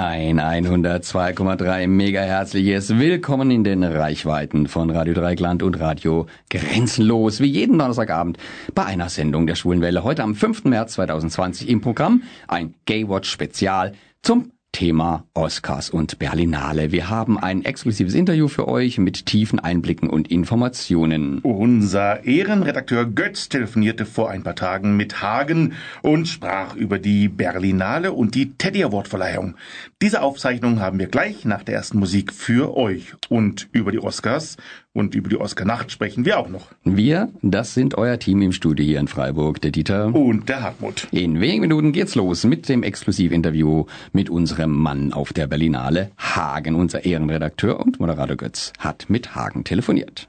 [0.00, 7.48] Ein 102,3 mega herzliches Willkommen in den Reichweiten von Radio Dreigland und Radio Grenzenlos, wie
[7.48, 8.38] jeden Donnerstagabend
[8.76, 10.04] bei einer Sendung der Schwulenwelle.
[10.04, 10.66] Heute am 5.
[10.66, 13.90] März 2020 im Programm ein Gaywatch Spezial
[14.22, 16.92] zum Thema Oscars und Berlinale.
[16.92, 21.40] Wir haben ein exklusives Interview für euch mit tiefen Einblicken und Informationen.
[21.40, 25.72] Unser Ehrenredakteur Götz telefonierte vor ein paar Tagen mit Hagen
[26.02, 29.56] und sprach über die Berlinale und die Teddy Award Verleihung.
[30.00, 34.56] Diese Aufzeichnung haben wir gleich nach der ersten Musik für euch und über die Oscars
[34.98, 36.72] und über die Oscar-Nacht sprechen wir auch noch.
[36.82, 41.06] Wir, das sind euer Team im Studio hier in Freiburg, der Dieter und der Hartmut.
[41.12, 46.74] In wenigen Minuten geht's los mit dem Exklusivinterview mit unserem Mann auf der Berlinale, Hagen.
[46.74, 50.28] Unser Ehrenredakteur und Moderator Götz hat mit Hagen telefoniert.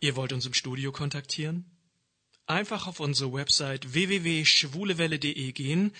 [0.00, 1.64] Ihr wollt uns im Studio kontaktieren?
[2.46, 5.92] Einfach auf unsere Website www.schwulewelle.de gehen,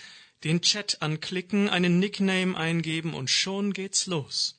[0.43, 4.58] den Chat anklicken, einen Nickname eingeben und schon geht's los.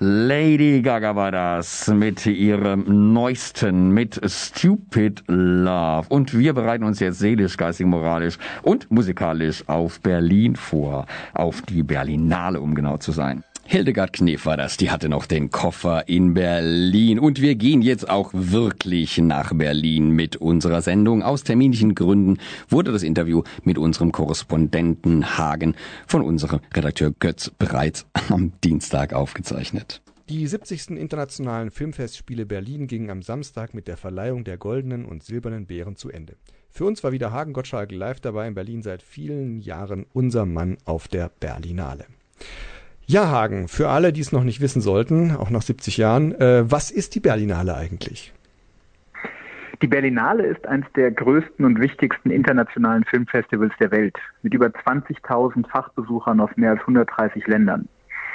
[0.00, 6.06] Lady Gaga war das mit ihrem neuesten, mit Stupid Love.
[6.08, 11.06] Und wir bereiten uns jetzt seelisch, geistig, moralisch und musikalisch auf Berlin vor.
[11.34, 13.42] Auf die Berlinale, um genau zu sein.
[13.70, 17.18] Hildegard Knef war das, die hatte noch den Koffer in Berlin.
[17.18, 21.22] Und wir gehen jetzt auch wirklich nach Berlin mit unserer Sendung.
[21.22, 22.38] Aus terminlichen Gründen
[22.70, 25.74] wurde das Interview mit unserem Korrespondenten Hagen
[26.06, 30.00] von unserem Redakteur Götz bereits am Dienstag aufgezeichnet.
[30.30, 30.92] Die 70.
[30.92, 36.08] Internationalen Filmfestspiele Berlin gingen am Samstag mit der Verleihung der goldenen und silbernen Bären zu
[36.08, 36.36] Ende.
[36.70, 40.78] Für uns war wieder Hagen Gottschalk live dabei in Berlin seit vielen Jahren unser Mann
[40.86, 42.06] auf der Berlinale.
[43.10, 46.70] Ja, Hagen, für alle, die es noch nicht wissen sollten, auch nach 70 Jahren, äh,
[46.70, 48.34] was ist die Berlinale eigentlich?
[49.80, 55.66] Die Berlinale ist eines der größten und wichtigsten internationalen Filmfestivals der Welt mit über 20.000
[55.70, 57.88] Fachbesuchern aus mehr als 130 Ländern.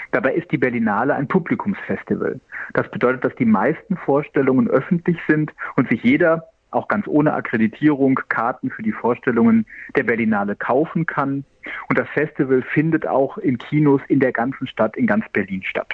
[0.09, 2.40] Dabei ist die Berlinale ein Publikumsfestival.
[2.73, 8.19] Das bedeutet, dass die meisten Vorstellungen öffentlich sind und sich jeder, auch ganz ohne Akkreditierung,
[8.29, 11.45] Karten für die Vorstellungen der Berlinale kaufen kann.
[11.89, 15.94] Und das Festival findet auch in Kinos in der ganzen Stadt, in ganz Berlin statt.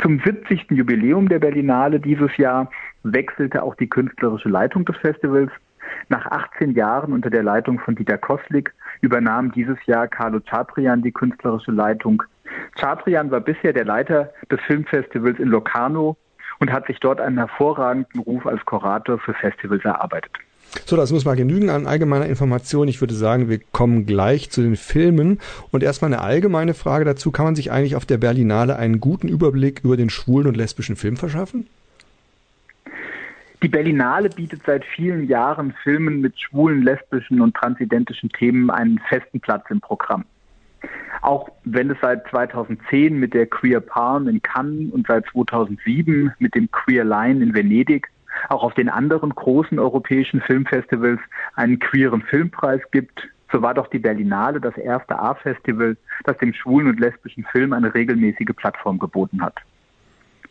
[0.00, 0.70] Zum 70.
[0.70, 2.70] Jubiläum der Berlinale dieses Jahr
[3.02, 5.50] wechselte auch die künstlerische Leitung des Festivals.
[6.08, 11.12] Nach 18 Jahren unter der Leitung von Dieter Koslik übernahm dieses Jahr Carlo Chatrian die
[11.12, 12.22] künstlerische Leitung.
[12.78, 16.16] Chatrian war bisher der Leiter des Filmfestivals in Locarno
[16.60, 20.32] und hat sich dort einen hervorragenden Ruf als Kurator für Festivals erarbeitet.
[20.86, 22.86] So, das muss mal genügen an allgemeiner Information.
[22.86, 25.40] Ich würde sagen, wir kommen gleich zu den Filmen.
[25.72, 27.32] Und erstmal eine allgemeine Frage dazu.
[27.32, 30.94] Kann man sich eigentlich auf der Berlinale einen guten Überblick über den schwulen und lesbischen
[30.94, 31.66] Film verschaffen?
[33.62, 39.40] Die Berlinale bietet seit vielen Jahren Filmen mit schwulen, lesbischen und transidentischen Themen einen festen
[39.40, 40.24] Platz im Programm.
[41.22, 46.54] Auch wenn es seit 2010 mit der Queer Palm in Cannes und seit 2007 mit
[46.54, 48.08] dem Queer Line in Venedig
[48.48, 51.20] auch auf den anderen großen europäischen Filmfestivals
[51.56, 56.88] einen queeren Filmpreis gibt, so war doch die Berlinale das erste A-Festival, das dem schwulen
[56.88, 59.56] und lesbischen Film eine regelmäßige Plattform geboten hat.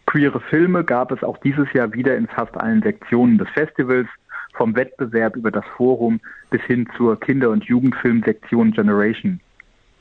[0.06, 4.08] Queere Filme gab es auch dieses Jahr wieder in fast allen Sektionen des Festivals,
[4.56, 6.20] vom Wettbewerb über das Forum
[6.50, 9.40] bis hin zur Kinder- und Jugendfilmsektion Generation.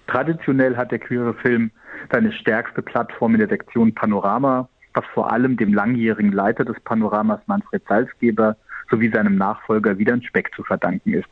[0.09, 1.71] Traditionell hat der queere Film
[2.11, 7.41] seine stärkste Plattform in der Sektion Panorama, was vor allem dem langjährigen Leiter des Panoramas
[7.47, 8.57] Manfred Salzgeber
[8.91, 11.29] sowie seinem Nachfolger Wiedern Speck zu verdanken ist.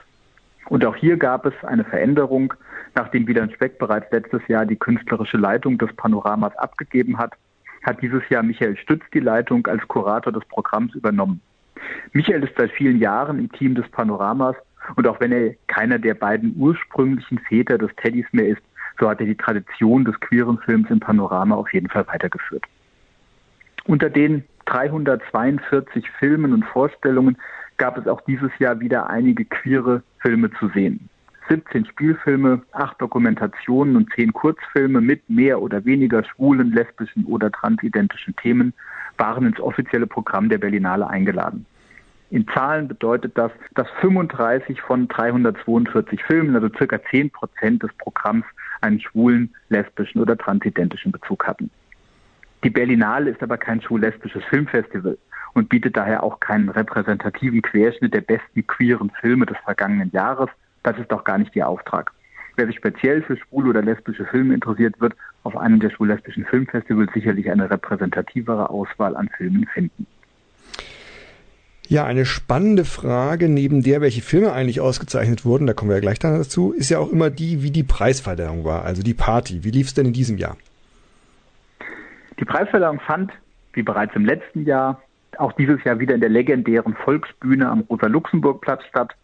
[0.68, 2.52] Und auch hier gab es eine Veränderung,
[2.94, 7.32] nachdem Wiedern Speck bereits letztes Jahr die künstlerische Leitung des Panoramas abgegeben hat,
[7.82, 11.40] hat dieses Jahr Michael Stütz die Leitung als Kurator des Programms übernommen.
[12.12, 14.56] Michael ist seit vielen Jahren im Team des Panoramas
[14.94, 18.62] und auch wenn er keiner der beiden ursprünglichen Väter des Teddys mehr ist,
[18.98, 22.64] so hat er die Tradition des queeren Films im Panorama auf jeden Fall weitergeführt.
[23.86, 27.36] Unter den 342 Filmen und Vorstellungen
[27.76, 31.08] gab es auch dieses Jahr wieder einige queere Filme zu sehen.
[31.48, 38.34] 17 Spielfilme, 8 Dokumentationen und 10 Kurzfilme mit mehr oder weniger schwulen, lesbischen oder transidentischen
[38.36, 38.72] Themen
[39.16, 41.66] waren ins offizielle Programm der Berlinale eingeladen.
[42.30, 48.44] In Zahlen bedeutet das, dass 35 von 342 Filmen, also circa 10 Prozent des Programms,
[48.80, 51.70] einen schwulen, lesbischen oder transidentischen Bezug hatten.
[52.64, 55.16] Die Berlinale ist aber kein schwul-lesbisches Filmfestival
[55.54, 60.50] und bietet daher auch keinen repräsentativen Querschnitt der besten queeren Filme des vergangenen Jahres.
[60.82, 62.12] Das ist doch gar nicht ihr Auftrag.
[62.56, 65.14] Wer sich speziell für schwule oder lesbische Filme interessiert, wird
[65.44, 70.06] auf einem der schwul-lesbischen Filmfestivals sicherlich eine repräsentativere Auswahl an Filmen finden.
[71.88, 76.00] Ja, eine spannende Frage, neben der, welche Filme eigentlich ausgezeichnet wurden, da kommen wir ja
[76.00, 79.62] gleich dann dazu, ist ja auch immer die, wie die Preisverleihung war, also die Party.
[79.62, 80.56] Wie lief es denn in diesem Jahr?
[82.40, 83.32] Die Preisverleihung fand,
[83.72, 85.00] wie bereits im letzten Jahr,
[85.38, 89.14] auch dieses Jahr wieder in der legendären Volksbühne am Rosa-Luxemburg-Platz statt.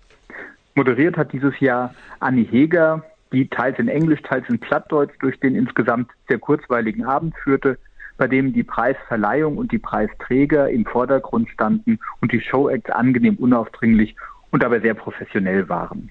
[0.77, 5.57] Moderiert hat dieses Jahr Annie Heger, die teils in Englisch, teils in Plattdeutsch durch den
[5.57, 7.79] insgesamt sehr kurzweiligen Abend führte,
[8.17, 14.17] bei dem die Preisverleihung und die Preisträger im Vordergrund standen und die Showacts angenehm unaufdringlich
[14.51, 16.11] und dabei sehr professionell waren.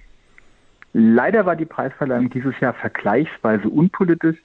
[0.93, 4.37] Leider war die Preisverleihung dieses Jahr vergleichsweise unpolitisch,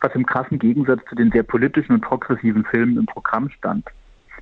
[0.00, 3.86] was im krassen Gegensatz zu den sehr politischen und progressiven Filmen im Programm stand.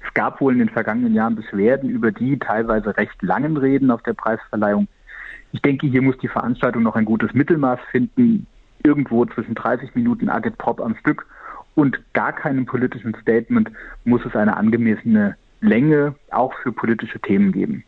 [0.05, 4.03] Es gab wohl in den vergangenen Jahren Beschwerden über die teilweise recht langen Reden auf
[4.03, 4.89] der Preisverleihung,
[5.53, 8.47] ich denke, hier muss die Veranstaltung noch ein gutes Mittelmaß finden,
[8.83, 11.27] irgendwo zwischen 30 Minuten Agit Pop am Stück
[11.75, 13.71] und gar keinem politischen Statement
[14.05, 17.85] muss es eine angemessene Länge auch für politische Themen geben.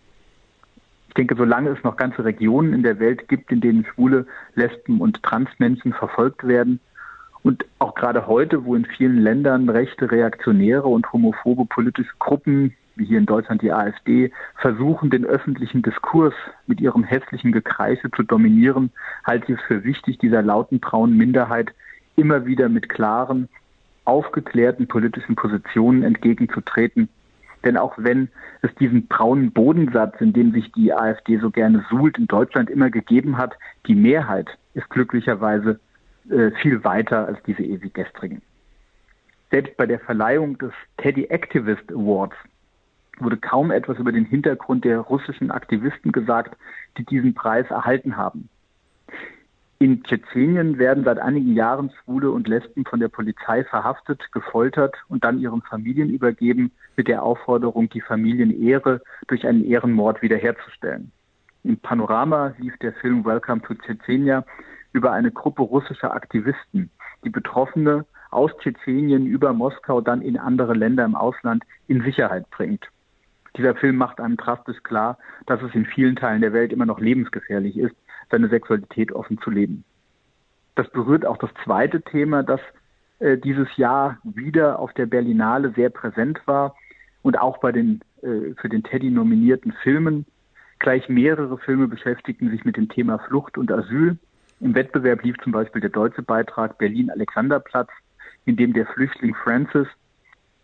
[1.08, 5.00] Ich denke, solange es noch ganze Regionen in der Welt gibt, in denen schwule, Lesben
[5.00, 6.81] und Transmenschen verfolgt werden,
[7.42, 13.04] und auch gerade heute, wo in vielen Ländern rechte, reaktionäre und homophobe politische Gruppen wie
[13.04, 16.34] hier in Deutschland die AfD, versuchen, den öffentlichen Diskurs
[16.66, 18.92] mit ihrem hässlichen Gekreise zu dominieren,
[19.25, 21.75] halte ich es für wichtig, dieser lauten braunen Minderheit
[22.16, 23.48] immer wieder mit klaren,
[24.04, 27.08] aufgeklärten politischen Positionen entgegenzutreten.
[27.64, 28.28] Denn auch wenn
[28.62, 32.90] es diesen braunen Bodensatz, in dem sich die AfD so gerne suhlt, in Deutschland immer
[32.90, 33.54] gegeben hat,
[33.86, 35.80] die Mehrheit ist glücklicherweise
[36.30, 38.42] äh, viel weiter als diese ewig gestrigen.
[39.50, 42.36] Selbst bei der Verleihung des Teddy Activist Awards
[43.18, 46.56] wurde kaum etwas über den Hintergrund der russischen Aktivisten gesagt,
[46.98, 48.48] die diesen Preis erhalten haben.
[49.79, 55.25] In Tschetschenien werden seit einigen Jahren Schwule und Lesben von der Polizei verhaftet, gefoltert und
[55.25, 61.11] dann ihren Familien übergeben, mit der Aufforderung, die Familienehre durch einen Ehrenmord wiederherzustellen.
[61.65, 64.44] Im Panorama lief der Film Welcome to Tschetschenia
[64.93, 66.91] über eine Gruppe russischer Aktivisten,
[67.25, 72.88] die Betroffene aus Tschetschenien über Moskau dann in andere Länder im Ausland in Sicherheit bringt.
[73.56, 76.99] Dieser Film macht einem drastisch klar, dass es in vielen Teilen der Welt immer noch
[76.99, 77.94] lebensgefährlich ist,
[78.31, 79.85] seine Sexualität offen zu leben.
[80.75, 82.61] Das berührt auch das zweite Thema, das
[83.21, 86.75] äh, dieses Jahr wieder auf der Berlinale sehr präsent war
[87.23, 90.26] und auch bei den äh, für den Teddy nominierten Filmen.
[90.81, 94.19] Gleich mehrere Filme beschäftigten sich mit dem Thema Flucht und Asyl.
[94.61, 97.91] Im Wettbewerb lief zum Beispiel der deutsche Beitrag Berlin Alexanderplatz,
[98.44, 99.87] in dem der Flüchtling Francis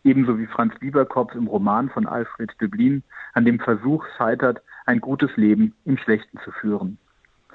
[0.04, 3.02] ebenso wie Franz Lieberkopf im Roman von Alfred Döblin
[3.34, 6.98] an dem Versuch scheitert, ein gutes Leben im Schlechten zu führen.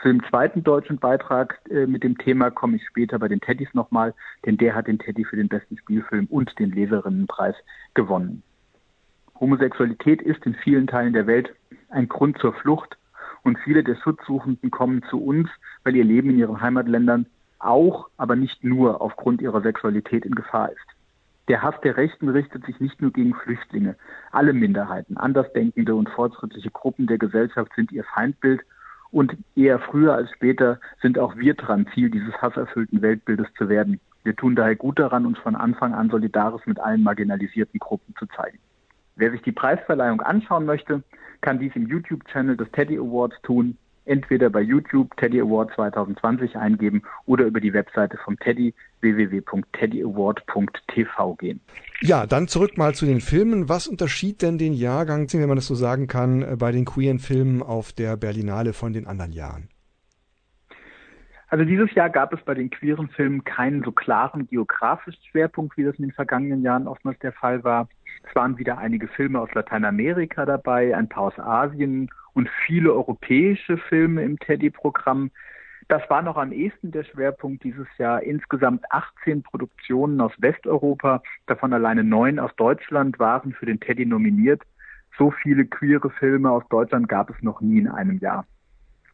[0.01, 3.73] Zu dem zweiten deutschen Beitrag äh, mit dem Thema komme ich später bei den Teddys
[3.73, 4.13] nochmal,
[4.45, 7.55] denn der hat den Teddy für den besten Spielfilm und den Leserinnenpreis
[7.93, 8.43] gewonnen.
[9.39, 11.53] Homosexualität ist in vielen Teilen der Welt
[11.89, 12.97] ein Grund zur Flucht
[13.43, 15.49] und viele der Schutzsuchenden kommen zu uns,
[15.83, 17.25] weil ihr Leben in ihren Heimatländern
[17.59, 20.95] auch, aber nicht nur aufgrund ihrer Sexualität in Gefahr ist.
[21.47, 23.95] Der Hass der Rechten richtet sich nicht nur gegen Flüchtlinge.
[24.31, 28.61] Alle Minderheiten, andersdenkende und fortschrittliche Gruppen der Gesellschaft sind ihr Feindbild
[29.15, 34.01] und eher früher als später sind auch wir dran, Ziel dieses hasserfüllten Weltbildes zu werden.
[34.25, 38.25] Wir tun daher gut daran, uns von Anfang an solidarisch mit allen marginalisierten Gruppen zu
[38.25, 38.59] zeigen.
[39.15, 41.01] Wer sich die Preisverleihung anschauen möchte,
[41.39, 47.01] kann dies im YouTube-Channel des Teddy Awards tun entweder bei YouTube Teddy Award 2020 eingeben
[47.25, 51.61] oder über die Webseite vom Teddy www.teddyaward.tv gehen.
[52.01, 53.69] Ja, dann zurück mal zu den Filmen.
[53.69, 57.19] Was unterschied denn den Jahrgang, wenn man das so sagen kann, äh, bei den queeren
[57.19, 59.69] Filmen auf der Berlinale von den anderen Jahren?
[61.47, 65.83] Also dieses Jahr gab es bei den queeren Filmen keinen so klaren geografischen Schwerpunkt, wie
[65.83, 67.87] das in den vergangenen Jahren oftmals der Fall war.
[68.27, 73.77] Es waren wieder einige Filme aus Lateinamerika dabei, ein paar aus Asien und viele europäische
[73.77, 75.31] Filme im Teddy-Programm.
[75.87, 78.23] Das war noch am ehesten der Schwerpunkt dieses Jahr.
[78.23, 84.63] Insgesamt 18 Produktionen aus Westeuropa, davon alleine neun aus Deutschland waren für den Teddy nominiert.
[85.17, 88.45] So viele queere Filme aus Deutschland gab es noch nie in einem Jahr.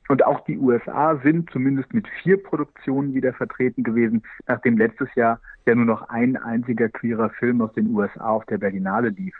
[0.07, 5.39] Und auch die USA sind zumindest mit vier Produktionen wieder vertreten gewesen, nachdem letztes Jahr
[5.65, 9.35] ja nur noch ein einziger queerer Film aus den USA auf der Berlinale lief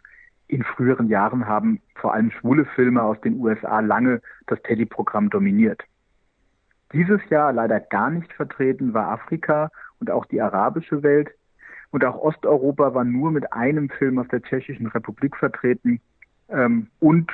[0.51, 5.81] in früheren Jahren haben vor allem schwule Filme aus den USA lange das Teddy-Programm dominiert.
[6.93, 9.69] Dieses Jahr leider gar nicht vertreten war Afrika
[9.99, 11.29] und auch die arabische Welt.
[11.91, 16.01] Und auch Osteuropa war nur mit einem Film aus der Tschechischen Republik vertreten.
[16.49, 17.31] ähm, und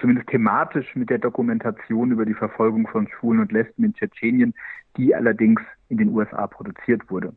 [0.00, 4.54] zumindest thematisch mit der Dokumentation über die Verfolgung von Schwulen und Lesben in Tschetschenien,
[4.96, 7.34] die allerdings in den USA produziert wurde.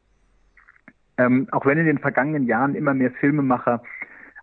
[1.18, 3.84] Ähm, auch wenn in den vergangenen Jahren immer mehr Filmemacher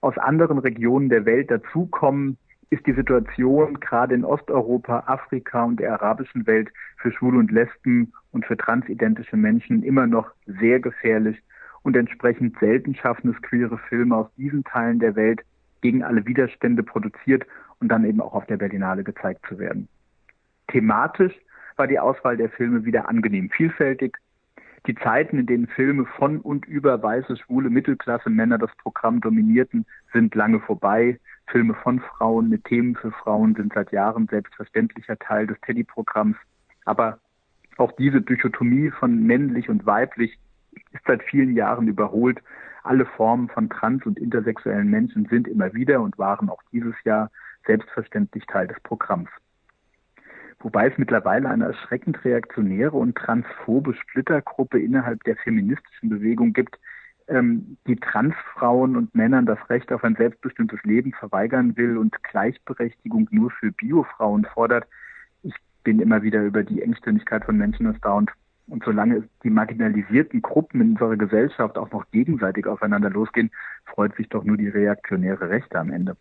[0.01, 2.37] aus anderen Regionen der Welt dazukommen,
[2.71, 8.13] ist die Situation gerade in Osteuropa, Afrika und der arabischen Welt für Schwule und Lesben
[8.33, 11.43] und für transidentische Menschen immer noch sehr gefährlich
[11.83, 15.43] und entsprechend selten schaffen es queere Filme aus diesen Teilen der Welt
[15.81, 17.47] gegen alle Widerstände produziert
[17.81, 19.89] und dann eben auch auf der Berlinale gezeigt zu werden.
[20.69, 21.35] Thematisch
[21.77, 24.19] war die Auswahl der Filme wieder angenehm vielfältig.
[24.87, 29.87] Die Zeiten, in denen Filme von und über weiße, schwule Mittelklasse Männer das Programm dominierten,
[30.13, 31.19] sind lange vorbei.
[31.47, 36.37] Filme von Frauen mit Themen für Frauen sind seit Jahren selbstverständlicher Teil des Teddy-Programms.
[36.85, 37.19] Aber
[37.77, 40.39] auch diese Dichotomie von männlich und weiblich
[40.93, 42.43] ist seit vielen Jahren überholt.
[42.83, 47.31] Alle Formen von trans- und intersexuellen Menschen sind immer wieder und waren auch dieses Jahr
[47.67, 49.31] selbstverständlich Teil des Programms.
[50.61, 56.79] Wobei es mittlerweile eine erschreckend reaktionäre und transphobe Splittergruppe innerhalb der feministischen Bewegung gibt,
[57.29, 63.29] ähm, die Transfrauen und Männern das Recht auf ein selbstbestimmtes Leben verweigern will und Gleichberechtigung
[63.31, 64.87] nur für Biofrauen fordert.
[65.43, 65.55] Ich
[65.85, 68.31] bin immer wieder über die Engstirnigkeit von Menschen erstaunt.
[68.67, 73.51] Und solange die marginalisierten Gruppen in unserer Gesellschaft auch noch gegenseitig aufeinander losgehen,
[73.87, 76.17] freut sich doch nur die reaktionäre Rechte am Ende.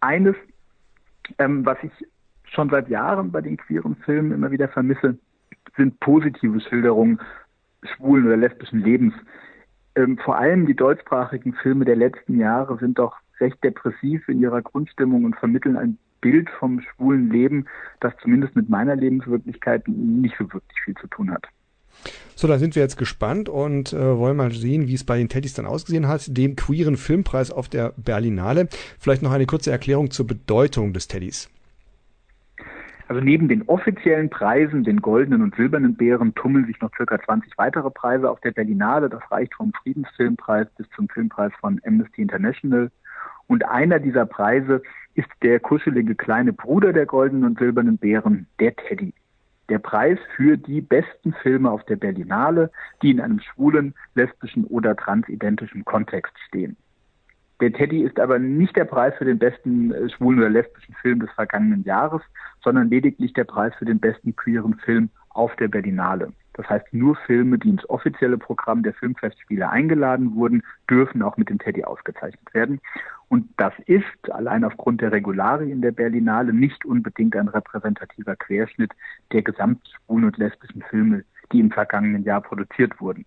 [0.00, 0.36] Eines,
[1.38, 1.90] ähm, was ich
[2.44, 5.18] schon seit Jahren bei den queeren Filmen immer wieder vermisse,
[5.76, 7.20] sind positive Schilderungen
[7.82, 9.14] schwulen oder lesbischen Lebens.
[10.00, 14.62] Ähm, vor allem die deutschsprachigen Filme der letzten Jahre sind doch recht depressiv in ihrer
[14.62, 17.66] Grundstimmung und vermitteln ein Bild vom schwulen Leben,
[18.00, 21.46] das zumindest mit meiner Lebenswirklichkeit nicht so wirklich viel zu tun hat.
[22.34, 25.28] So, dann sind wir jetzt gespannt und äh, wollen mal sehen, wie es bei den
[25.28, 28.68] Teddys dann ausgesehen hat, dem queeren Filmpreis auf der Berlinale.
[28.98, 31.50] Vielleicht noch eine kurze Erklärung zur Bedeutung des Teddys.
[33.10, 37.58] Also neben den offiziellen Preisen, den goldenen und silbernen Bären, tummeln sich noch circa 20
[37.58, 39.08] weitere Preise auf der Berlinale.
[39.10, 42.88] Das reicht vom Friedensfilmpreis bis zum Filmpreis von Amnesty International.
[43.48, 44.80] Und einer dieser Preise
[45.14, 49.12] ist der kuschelige kleine Bruder der goldenen und silbernen Bären, der Teddy.
[49.70, 52.70] Der Preis für die besten Filme auf der Berlinale,
[53.02, 56.76] die in einem schwulen, lesbischen oder transidentischen Kontext stehen.
[57.60, 61.20] Der Teddy ist aber nicht der Preis für den besten äh, schwulen oder lesbischen Film
[61.20, 62.22] des vergangenen Jahres,
[62.64, 66.32] sondern lediglich der Preis für den besten queeren Film auf der Berlinale.
[66.54, 71.48] Das heißt, nur Filme, die ins offizielle Programm der Filmfestspiele eingeladen wurden, dürfen auch mit
[71.48, 72.80] dem Teddy ausgezeichnet werden.
[73.28, 78.92] Und das ist allein aufgrund der Regularien der Berlinale nicht unbedingt ein repräsentativer Querschnitt
[79.32, 83.24] der gesamten schwulen und lesbischen Filme, die im vergangenen Jahr produziert wurden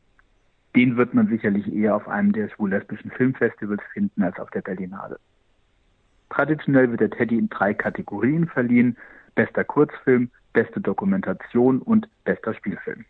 [0.76, 5.20] den wird man sicherlich eher auf einem der schwul-lesbischen Filmfestivals finden als auf der Berlinale.
[6.30, 8.98] Traditionell wird der Teddy in drei Kategorien verliehen.
[9.36, 13.06] Bester Kurzfilm, beste Dokumentation und bester Spielfilm.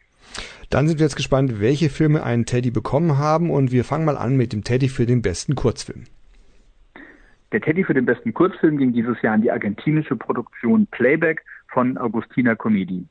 [0.69, 4.17] Dann sind wir jetzt gespannt, welche Filme einen Teddy bekommen haben und wir fangen mal
[4.17, 6.03] an mit dem Teddy für den besten Kurzfilm.
[7.51, 11.97] Der Teddy für den besten Kurzfilm ging dieses Jahr an die argentinische Produktion Playback von
[11.97, 13.05] Agustina Comedi.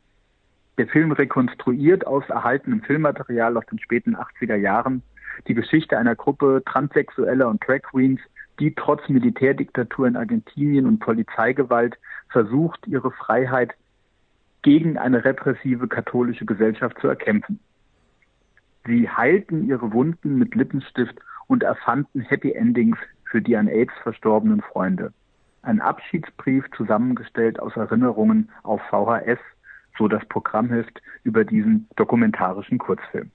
[0.79, 5.03] Der Film rekonstruiert aus erhaltenem Filmmaterial aus den späten 80er Jahren
[5.49, 8.21] die Geschichte einer Gruppe Transsexueller und Drag Queens,
[8.59, 11.97] die trotz Militärdiktatur in Argentinien und Polizeigewalt
[12.29, 13.75] versucht, ihre Freiheit
[14.63, 17.59] gegen eine repressive katholische Gesellschaft zu erkämpfen.
[18.87, 24.61] Sie heilten ihre Wunden mit Lippenstift und erfanden Happy Endings für die an AIDS verstorbenen
[24.61, 25.13] Freunde.
[25.63, 29.39] Ein Abschiedsbrief zusammengestellt aus Erinnerungen auf VHS
[30.03, 33.31] so das Programmheft über diesen dokumentarischen Kurzfilm.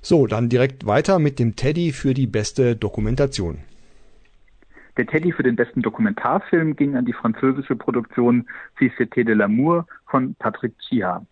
[0.00, 3.58] So, dann direkt weiter mit dem Teddy für die beste Dokumentation.
[4.96, 8.46] Der Teddy für den besten Dokumentarfilm ging an die französische Produktion
[8.78, 11.26] Société de l'amour von Patrick Chia.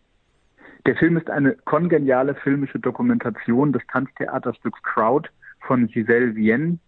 [0.84, 6.78] Der Film ist eine kongeniale filmische Dokumentation des Tanztheaterstücks Crowd von Giselle Vienne.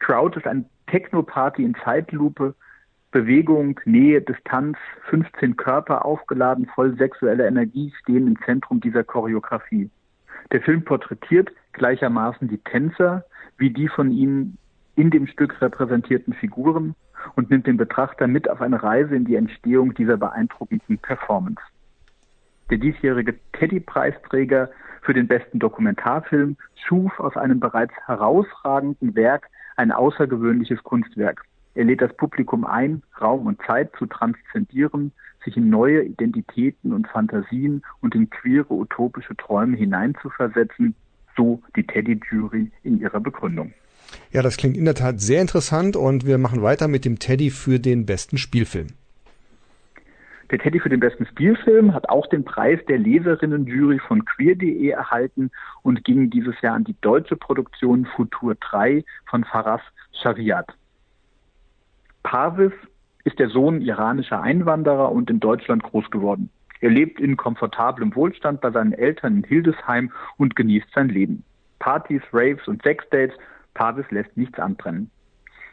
[0.00, 2.54] Crowd ist ein Techno-Party in Zeitlupe,
[3.14, 4.76] Bewegung, Nähe, Distanz,
[5.08, 9.88] 15 Körper aufgeladen, voll sexueller Energie stehen im Zentrum dieser Choreografie.
[10.50, 13.24] Der Film porträtiert gleichermaßen die Tänzer
[13.56, 14.58] wie die von ihnen
[14.96, 16.96] in dem Stück repräsentierten Figuren
[17.36, 21.62] und nimmt den Betrachter mit auf eine Reise in die Entstehung dieser beeindruckenden Performance.
[22.68, 24.70] Der diesjährige Teddy-Preisträger
[25.02, 31.44] für den besten Dokumentarfilm schuf aus einem bereits herausragenden Werk ein außergewöhnliches Kunstwerk.
[31.74, 35.12] Er lädt das Publikum ein, Raum und Zeit zu transzendieren,
[35.44, 40.94] sich in neue Identitäten und Fantasien und in queere utopische Träume hineinzuversetzen,
[41.36, 43.72] so die Teddy-Jury in ihrer Begründung.
[44.30, 47.50] Ja, das klingt in der Tat sehr interessant und wir machen weiter mit dem Teddy
[47.50, 48.88] für den besten Spielfilm.
[50.50, 55.50] Der Teddy für den besten Spielfilm hat auch den Preis der Leserinnenjury von queer.de erhalten
[55.82, 59.80] und ging dieses Jahr an die deutsche Produktion Futur 3 von Faras
[60.12, 60.68] Shariat.
[62.24, 62.72] Parvis
[63.22, 66.50] ist der Sohn iranischer Einwanderer und in Deutschland groß geworden.
[66.80, 71.44] Er lebt in komfortablem Wohlstand bei seinen Eltern in Hildesheim und genießt sein Leben.
[71.78, 73.36] Partys, Raves und Sexdates,
[73.74, 75.10] Parvis lässt nichts anbrennen.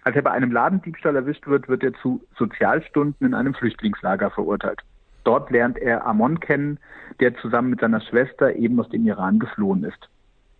[0.03, 4.81] Als er bei einem Ladendiebstahl erwischt wird, wird er zu Sozialstunden in einem Flüchtlingslager verurteilt.
[5.23, 6.79] Dort lernt er Amon kennen,
[7.19, 10.09] der zusammen mit seiner Schwester eben aus dem Iran geflohen ist.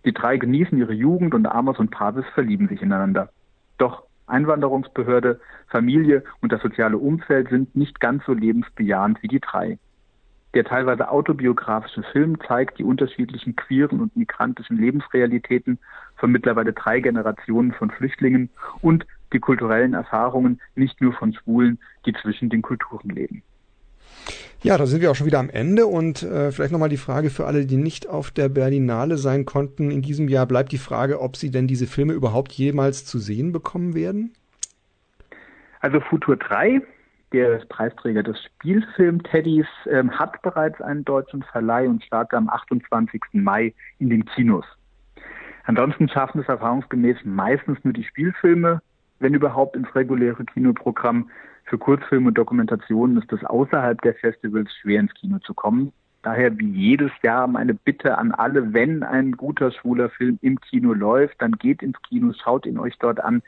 [0.04, 3.30] Die drei genießen ihre Jugend und Amos und Parvis verlieben sich ineinander.
[3.78, 9.78] Doch Einwanderungsbehörde, Familie und das soziale Umfeld sind nicht ganz so lebensbejahend wie die drei.
[10.54, 15.78] Der teilweise autobiografische Film zeigt die unterschiedlichen queeren und migrantischen Lebensrealitäten
[16.16, 18.50] von mittlerweile drei Generationen von Flüchtlingen
[18.82, 23.42] und die kulturellen Erfahrungen nicht nur von Schwulen, die zwischen den Kulturen leben.
[24.62, 27.30] Ja, da sind wir auch schon wieder am Ende und äh, vielleicht nochmal die Frage
[27.30, 29.90] für alle, die nicht auf der Berlinale sein konnten.
[29.90, 33.50] In diesem Jahr bleibt die Frage, ob sie denn diese Filme überhaupt jemals zu sehen
[33.50, 34.32] bekommen werden?
[35.80, 36.80] Also Futur 3,
[37.32, 43.20] der Preisträger des Spielfilm Teddys, ähm, hat bereits einen deutschen Verleih und startet am 28.
[43.32, 44.64] Mai in den Kinos.
[45.64, 48.80] Ansonsten schaffen es erfahrungsgemäß meistens nur die Spielfilme,
[49.18, 51.30] wenn überhaupt ins reguläre Kinoprogramm.
[51.64, 55.92] Für Kurzfilme und Dokumentationen ist es außerhalb der Festivals schwer ins Kino zu kommen.
[56.22, 60.92] Daher wie jedes Jahr meine Bitte an alle, wenn ein guter schwuler Film im Kino
[60.92, 63.42] läuft, dann geht ins Kino, schaut ihn euch dort an,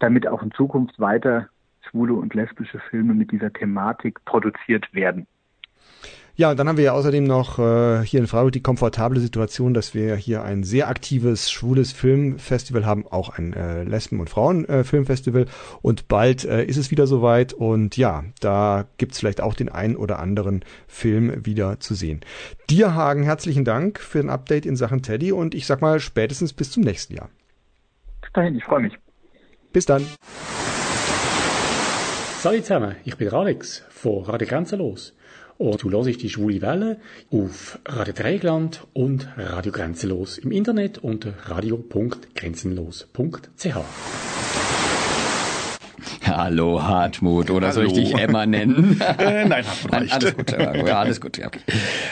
[0.00, 1.48] damit auch in Zukunft weiter
[1.88, 5.26] schwule und lesbische Filme mit dieser Thematik produziert werden.
[6.40, 9.74] Ja, und dann haben wir ja außerdem noch äh, hier in Freiburg die komfortable Situation,
[9.74, 15.42] dass wir hier ein sehr aktives schwules Filmfestival haben, auch ein äh, Lesben- und Frauenfilmfestival.
[15.42, 15.46] Äh,
[15.82, 17.52] und bald äh, ist es wieder soweit.
[17.52, 22.20] Und ja, da gibt's vielleicht auch den einen oder anderen Film wieder zu sehen.
[22.70, 26.54] Dir, Hagen, herzlichen Dank für ein Update in Sachen Teddy und ich sag mal spätestens
[26.54, 27.28] bis zum nächsten Jahr.
[28.22, 28.94] Bis dahin, ich freue mich.
[29.74, 30.06] Bis dann.
[32.38, 35.14] Salut zusammen, ich bin Alex von Radio Grenzenlos.
[35.60, 36.96] Und du hörst die Schwule Welle
[37.30, 44.29] auf Radio Dreigland und Radio Grenzenlos im Internet unter radio.grenzenlos.ch.
[46.36, 47.74] Hallo Hartmut, oder Hallo.
[47.74, 49.00] soll ich dich Emma nennen?
[49.18, 50.12] äh, nein, Hartmut reicht.
[50.12, 51.40] Alles gut, ja, alles gut.
[51.44, 51.60] Okay.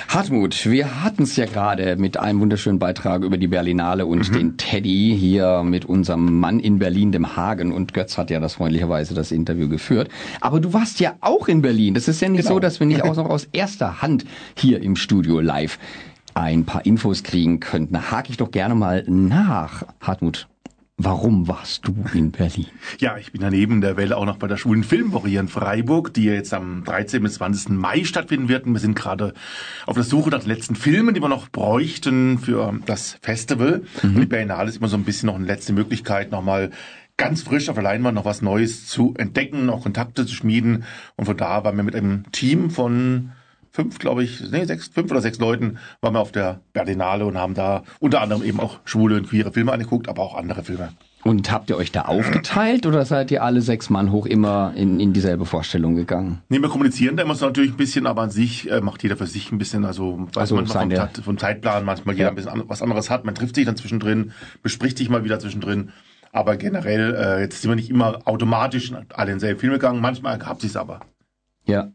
[0.09, 4.35] Hartmut, wir hatten es ja gerade mit einem wunderschönen Beitrag über die Berlinale und mhm.
[4.35, 7.73] den Teddy hier mit unserem Mann in Berlin, dem Hagen.
[7.73, 10.09] Und Götz hat ja das freundlicherweise das Interview geführt.
[10.41, 11.95] Aber du warst ja auch in Berlin.
[11.95, 12.55] Das ist ja nicht genau.
[12.55, 14.25] so, dass wir nicht auch noch aus erster Hand
[14.57, 15.79] hier im Studio live
[16.35, 18.11] ein paar Infos kriegen könnten.
[18.11, 20.49] Hake ich doch gerne mal nach, Hartmut.
[21.01, 22.67] Warum warst du in Berlin?
[22.99, 26.13] Ja, ich bin daneben der Welle auch noch bei der Schwulen Filmwoche hier in Freiburg,
[26.13, 27.23] die jetzt am 13.
[27.23, 27.69] bis 20.
[27.69, 28.67] Mai stattfinden wird.
[28.67, 29.33] Und wir sind gerade
[29.87, 33.83] auf der Suche nach den letzten Filmen, die wir noch bräuchten für das Festival.
[34.03, 34.17] Mhm.
[34.17, 36.73] Und die Berlinale ist immer so ein bisschen noch eine letzte Möglichkeit, nochmal
[37.17, 40.83] ganz frisch auf der Leinwand noch was Neues zu entdecken, noch Kontakte zu schmieden.
[41.15, 43.31] Und von da waren wir mit einem Team von
[43.79, 47.39] fünf, glaube ich, nee, sechs, fünf oder sechs Leuten waren wir auf der Berlinale und
[47.39, 50.89] haben da unter anderem eben auch schwule und queere Filme angeguckt, aber auch andere Filme.
[51.23, 54.99] Und habt ihr euch da aufgeteilt oder seid ihr alle sechs Mann hoch immer in,
[54.99, 56.43] in dieselbe Vorstellung gegangen?
[56.49, 59.17] Nee, wir kommunizieren da immer so natürlich ein bisschen, aber an sich äh, macht jeder
[59.17, 62.31] für sich ein bisschen, also weiß also man vom, Tat, vom Zeitplan manchmal jeder ja.
[62.31, 63.25] ein bisschen an, was anderes hat.
[63.25, 64.33] Man trifft sich dann zwischendrin,
[64.65, 65.91] bespricht sich mal wieder zwischendrin.
[66.33, 70.33] Aber generell, äh, jetzt sind wir nicht immer automatisch alle in selben Film gegangen, manchmal
[70.33, 71.01] ergab sich aber.
[71.69, 71.93] Ja.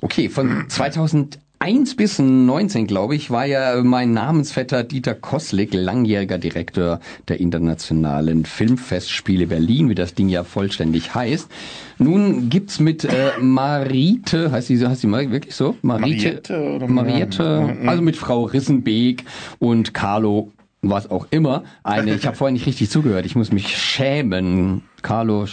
[0.00, 7.00] Okay, von 2001 bis 19, glaube ich, war ja mein Namensvetter Dieter Koslik langjähriger Direktor
[7.28, 11.50] der Internationalen Filmfestspiele Berlin, wie das Ding ja vollständig heißt.
[11.98, 15.76] Nun gibt's mit äh, Marite, heißt sie, heißt sie wirklich so?
[15.82, 19.24] Marite, Mariette, Mariette also mit Frau Rissenbeek
[19.58, 23.76] und Carlo was auch immer, eine, ich habe vorhin nicht richtig zugehört, ich muss mich
[23.76, 24.82] schämen.
[25.02, 25.46] Carlo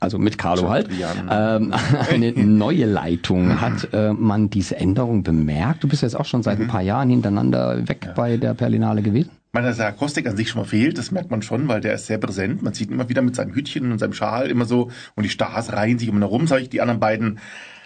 [0.00, 0.88] also mit Carlo halt,
[1.30, 1.74] ähm,
[2.10, 3.60] eine neue Leitung.
[3.60, 5.84] Hat äh, man diese Änderung bemerkt?
[5.84, 6.68] Du bist jetzt auch schon seit ein mhm.
[6.68, 8.12] paar Jahren hintereinander weg ja.
[8.12, 9.30] bei der Perlinale gewesen.
[9.48, 11.80] Ich meine, dass der Akustik an sich schon mal fehlt, das merkt man schon, weil
[11.80, 12.62] der ist sehr präsent.
[12.62, 15.28] Man sieht ihn immer wieder mit seinem Hütchen und seinem Schal immer so und die
[15.28, 16.70] Stars reihen sich immer herum, sage ich.
[16.70, 17.40] Die anderen beiden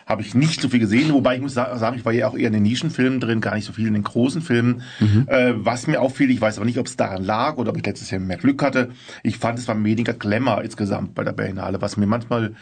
[0.06, 2.48] habe ich nicht so viel gesehen, wobei ich muss sagen, ich war ja auch eher
[2.48, 4.82] in den Nischenfilmen drin, gar nicht so viel in den großen Filmen.
[5.00, 5.26] Mhm.
[5.28, 7.86] Äh, was mir auffiel, ich weiß aber nicht, ob es daran lag oder ob ich
[7.86, 8.90] letztes Jahr mehr Glück hatte.
[9.22, 12.54] Ich fand, es war weniger Glamour insgesamt bei der Berlinale, was mir manchmal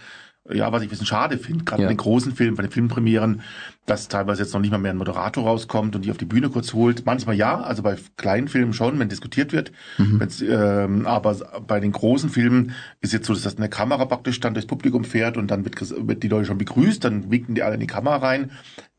[0.51, 1.89] ja, was ich ein bisschen schade finde, gerade Ja.
[1.89, 3.43] bei den großen Filmen, bei den Filmpremieren,
[3.87, 6.49] dass teilweise jetzt noch nicht mal mehr ein Moderator rauskommt und die auf die Bühne
[6.51, 7.07] kurz holt.
[7.07, 9.71] Manchmal ja, also bei kleinen Filmen schon, wenn diskutiert wird.
[9.99, 10.21] Mhm.
[10.49, 14.67] Ähm, aber bei den großen Filmen ist jetzt so, dass eine Kamera praktisch dann durchs
[14.67, 17.81] Publikum fährt und dann wird, wird die Leute schon begrüßt, dann winken die alle in
[17.81, 18.51] die Kamera rein.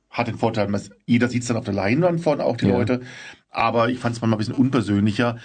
[0.09, 2.73] Hat den Vorteil, dass jeder sieht es dann auf der Leinwand vorne, auch die Ja.
[2.77, 3.01] Leute.
[3.49, 5.37] Aber ich fand es manchmal ein bisschen unpersönlicher.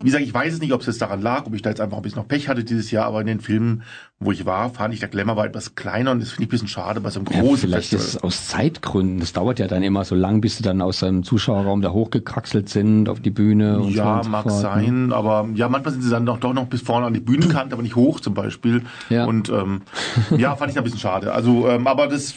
[0.00, 1.80] Wie gesagt, ich weiß es nicht, ob es jetzt daran lag, ob ich da jetzt
[1.80, 3.82] einfach ein bisschen noch Pech hatte dieses Jahr, aber in den Filmen,
[4.24, 6.50] wo ich war, fand ich, der Glamour war etwas kleiner und das finde ich ein
[6.50, 8.16] bisschen schade bei so einem Ja, großen vielleicht ist Festival.
[8.30, 9.20] es aus Zeitgründen.
[9.20, 12.68] Das dauert ja dann immer so lang, bis sie dann aus seinem Zuschauerraum da hochgekraxelt
[12.68, 14.52] sind auf die Bühne und so Ja, so mag ne?
[14.52, 17.74] sein, aber ja, manchmal sind sie dann doch, doch noch bis vorne an die Bühnenkante,
[17.74, 18.82] aber nicht hoch zum Beispiel.
[19.10, 19.26] Ja.
[19.26, 19.82] Und ähm,
[20.36, 21.32] ja, fand ich ein bisschen schade.
[21.32, 22.34] Also, ähm, aber das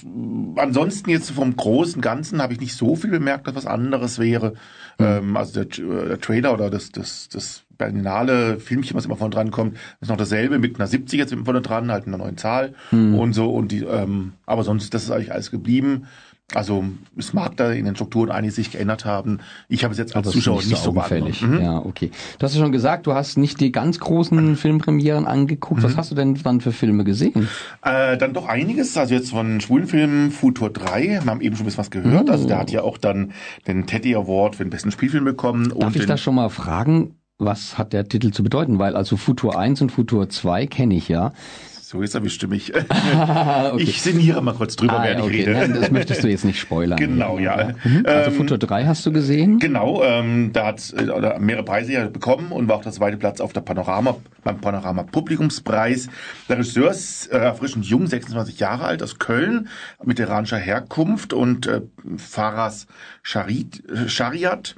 [0.56, 4.54] ansonsten jetzt vom großen Ganzen habe ich nicht so viel bemerkt, dass was anderes wäre.
[5.00, 5.06] Hm.
[5.06, 9.32] Ähm, also der, äh, der Trailer oder das, das, das Berlinale Filmchen, was immer von
[9.32, 12.74] dran kommt, ist noch dasselbe mit einer 70 jetzt vorne dran, halt einer neuen Zahl
[12.90, 13.16] Hm.
[13.16, 16.08] und so und die, ähm, aber sonst das ist eigentlich alles geblieben.
[16.54, 16.86] Also
[17.18, 19.40] es mag da in den Strukturen einiges sich geändert haben.
[19.68, 21.42] Ich habe es jetzt als Aber es ist Zuschauer nicht so augenfällig.
[21.42, 21.60] Mhm.
[21.60, 22.10] Ja, okay.
[22.40, 25.82] Du hast ja schon gesagt, du hast nicht die ganz großen Filmpremieren angeguckt.
[25.82, 25.84] Mhm.
[25.86, 27.50] Was hast du denn dann für Filme gesehen?
[27.84, 31.64] Äh, dann doch einiges, also jetzt von schwulen Filmen Futur 3, wir haben eben schon
[31.64, 33.34] ein bisschen was gehört, also der hat ja auch dann
[33.68, 35.74] den Teddy Award für den besten Spielfilm bekommen.
[35.78, 38.80] Darf ich da schon mal fragen, was hat der Titel zu bedeuten?
[38.80, 41.34] Weil also Futur 1 und Futur 2 kenne ich ja.
[41.82, 42.76] So, jetzt erwischte mich.
[42.76, 43.72] okay.
[43.78, 45.38] Ich sinniere mal kurz drüber, Ah, während okay.
[45.40, 45.54] ich rede.
[45.54, 46.98] Nein, das möchtest du jetzt nicht spoilern.
[47.00, 47.70] Genau, ja.
[47.86, 48.04] Mhm.
[48.06, 49.58] Also Ähm, Futur 3 hast du gesehen?
[49.60, 53.40] Genau, ähm, da hat äh, mehrere Preise ja bekommen und war auch der zweite Platz
[53.40, 56.10] auf der Panorama beim Panorama Publikumspreis.
[56.50, 59.70] Der Regisseur ist äh, frisch und jung, 26 Jahre alt, aus Köln,
[60.04, 61.84] mit iranischer Herkunft und äh,
[62.18, 62.88] Faras
[63.24, 64.76] Sharit, äh, Shariat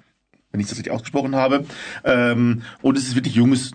[0.52, 1.66] wenn ich das richtig ausgesprochen habe.
[2.04, 3.72] Ähm, und es ist wirklich junges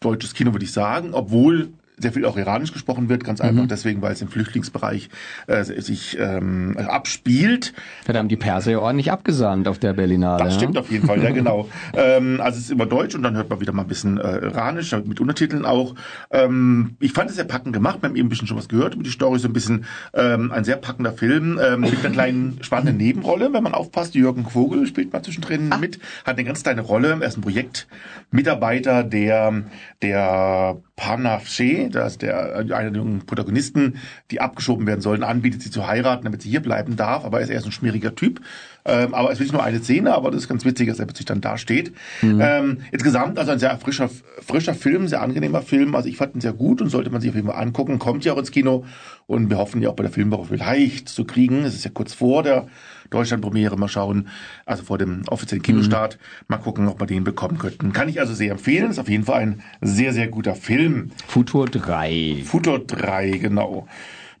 [0.00, 3.48] deutsches Kino, würde ich sagen, obwohl sehr viel auch iranisch gesprochen wird, ganz Mhm.
[3.48, 5.08] einfach deswegen, weil es im Flüchtlingsbereich
[5.46, 7.72] äh, sich ähm, abspielt.
[8.06, 10.42] Ja, da haben die Perser ja ordentlich abgesandt auf der Berlinale.
[10.42, 10.60] Das ja?
[10.60, 11.68] stimmt auf jeden Fall, ja genau.
[11.94, 14.38] ähm, also es ist immer Deutsch und dann hört man wieder mal ein bisschen äh,
[14.38, 15.94] Iranisch, mit Untertiteln auch.
[16.30, 18.94] Ähm, ich fand es sehr packend gemacht, wir haben eben ein bisschen schon was gehört
[18.94, 22.58] über die Story, so ein bisschen ähm, ein sehr packender Film ähm, mit einer kleinen
[22.62, 24.14] spannenden Nebenrolle, wenn man aufpasst.
[24.14, 29.04] Jürgen Vogel spielt mal zwischendrin mit, hat eine ganz kleine Rolle, er ist ein Projektmitarbeiter
[29.04, 29.62] der,
[30.02, 33.98] der Panache, das ist der, einer der jungen Protagonisten,
[34.30, 37.44] die abgeschoben werden sollen, anbietet, sie zu heiraten, damit sie hier bleiben darf, aber er
[37.44, 38.40] ist eher so ein schmieriger Typ.
[38.86, 41.24] Ähm, aber es ist nur eine Szene, aber das ist ganz witzig, dass er plötzlich
[41.24, 41.92] dann da steht.
[42.40, 45.94] Ähm, insgesamt also ein sehr frischer, frischer Film, sehr angenehmer Film.
[45.94, 47.98] Also ich fand ihn sehr gut und sollte man sich auf jeden Fall angucken.
[47.98, 48.84] Kommt ja auch ins Kino
[49.26, 51.64] und wir hoffen ja auch bei der Filmwoche vielleicht zu kriegen.
[51.64, 52.66] Es ist ja kurz vor der
[53.10, 53.76] Deutschlandpremiere.
[53.76, 54.28] Mal schauen,
[54.66, 56.18] also vor dem offiziellen Kinostart.
[56.48, 57.92] Mal gucken, ob wir den bekommen könnten.
[57.92, 58.90] Kann ich also sehr empfehlen.
[58.90, 61.10] Ist auf jeden Fall ein sehr, sehr guter Film.
[61.26, 62.42] Futur 3.
[62.44, 63.86] Futur 3, genau.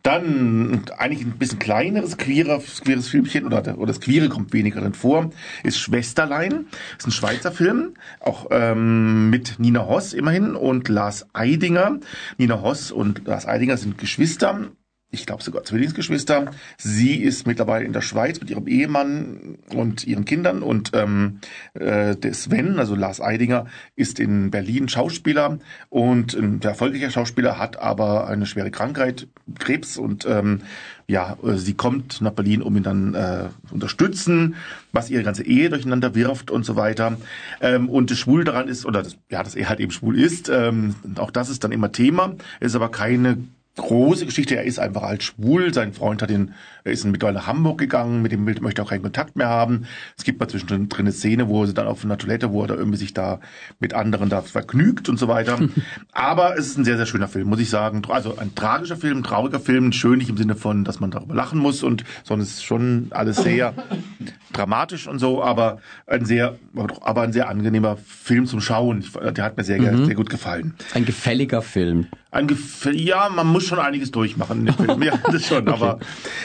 [0.04, 4.92] Dann eigentlich ein bisschen kleineres, queeres, queeres Filmchen, oder, oder das Queere kommt weniger drin
[4.92, 5.30] vor,
[5.62, 6.66] ist Schwesterlein.
[6.98, 12.00] Ist ein Schweizer Film, auch ähm, mit Nina Hoss immerhin und Lars Eidinger.
[12.36, 14.68] Nina Hoss und Lars Eidinger sind Geschwister.
[15.14, 16.50] Ich glaube sogar Zwillingsgeschwister.
[16.76, 21.38] Sie ist mittlerweile in der Schweiz mit ihrem Ehemann und ihren Kindern und ähm,
[21.74, 27.60] äh, der Sven, also Lars Eidinger, ist in Berlin Schauspieler und ein sehr erfolgreicher Schauspieler,
[27.60, 29.28] hat aber eine schwere Krankheit,
[29.60, 30.62] Krebs und ähm,
[31.06, 34.56] ja, äh, sie kommt nach Berlin, um ihn dann äh, zu unterstützen,
[34.90, 37.18] was ihre ganze Ehe durcheinander wirft und so weiter.
[37.60, 40.48] Ähm, und das Schwul daran ist, oder das, ja, dass er halt eben schwul ist,
[40.48, 43.38] ähm, auch das ist dann immer Thema, ist aber keine
[43.76, 44.56] große Geschichte.
[44.56, 45.74] Er ist einfach halt schwul.
[45.74, 48.90] Sein Freund hat ihn, er ist mittlerweile nach Hamburg gegangen, mit dem möchte er auch
[48.90, 49.86] keinen Kontakt mehr haben.
[50.16, 52.68] Es gibt mal zwischendrin drin eine Szene, wo sie dann auf einer Toilette, wo er
[52.68, 53.40] da irgendwie sich da
[53.80, 55.58] mit anderen da vergnügt und so weiter.
[56.12, 58.02] Aber es ist ein sehr, sehr schöner Film, muss ich sagen.
[58.08, 61.34] Also ein tragischer Film, ein trauriger Film, schön nicht im Sinne von, dass man darüber
[61.34, 63.74] lachen muss und, sondern es ist schon alles sehr
[64.52, 66.56] dramatisch und so, aber ein sehr,
[67.00, 69.04] aber ein sehr angenehmer Film zum Schauen.
[69.36, 70.74] Der hat mir sehr, sehr gut gefallen.
[70.94, 72.06] Ein gefälliger Film.
[72.34, 75.02] Ein Gef ja, man muss schon einiges durchmachen in dem Film.
[75.04, 75.68] Ja, das schon.
[75.68, 76.00] Aber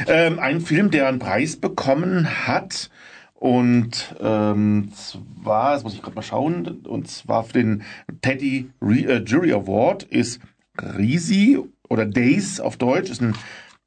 [0.06, 2.92] ähm, ein Film, der einen Preis bekommen hat.
[3.34, 7.84] Und ähm, zwar, das muss ich gerade mal schauen, und zwar für den
[8.22, 10.42] Teddy Re äh, Jury Award ist
[10.78, 13.34] Risi oder Days auf Deutsch, ist ein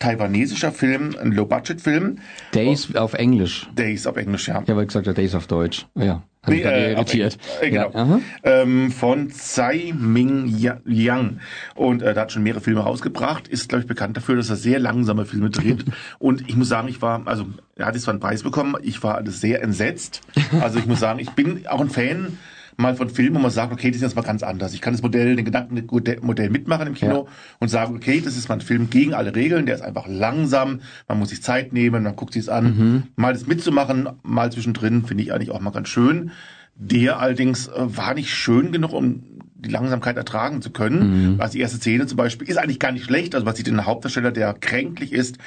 [0.03, 2.19] taiwanesischer Film, ein Low-Budget-Film.
[2.55, 3.69] Days auf Englisch.
[3.77, 4.61] Days auf Englisch, ja.
[4.63, 5.87] Ich habe gesagt, der Days auf Deutsch.
[5.95, 6.23] Ja.
[6.45, 7.39] Hat Nee, äh, irritiert.
[7.61, 7.85] Englisch.
[7.85, 7.93] Äh, genau.
[7.95, 8.21] Ja,
[8.63, 11.39] ähm, von Tsai Ming Ya- Liang.
[11.77, 13.47] Und äh, da hat schon mehrere Filme rausgebracht.
[13.47, 15.85] Ist, glaube ich, bekannt dafür, dass er sehr langsame Filme dreht.
[16.19, 19.03] Und ich muss sagen, ich war, also er hat jetzt zwar einen Preis bekommen, ich
[19.05, 20.21] war sehr entsetzt.
[20.61, 22.39] Also ich muss sagen, ich bin auch ein Fan
[22.83, 24.75] mal von Filmen, wo man sagt, okay, die sind jetzt mal ganz anders.
[24.75, 27.33] Ich kann das Modell, den Gedankenmodell mitmachen im Kino ja.
[27.61, 30.81] und sagen, okay, das ist mal ein Film gegen alle Regeln, der ist einfach langsam,
[31.09, 32.65] man muss sich Zeit nehmen, man guckt sich es an.
[32.65, 33.03] Mhm.
[33.17, 36.33] Mal das mitzumachen, mal zwischendrin, finde ich eigentlich auch mal ganz schön.
[36.75, 39.23] Der allerdings äh, war nicht schön genug, um
[39.65, 41.35] die Langsamkeit ertragen zu können.
[41.35, 41.41] Mhm.
[41.41, 43.35] Also die erste Szene zum Beispiel ist eigentlich gar nicht schlecht.
[43.35, 45.39] Also man sieht den Hauptdarsteller, der kränklich ist.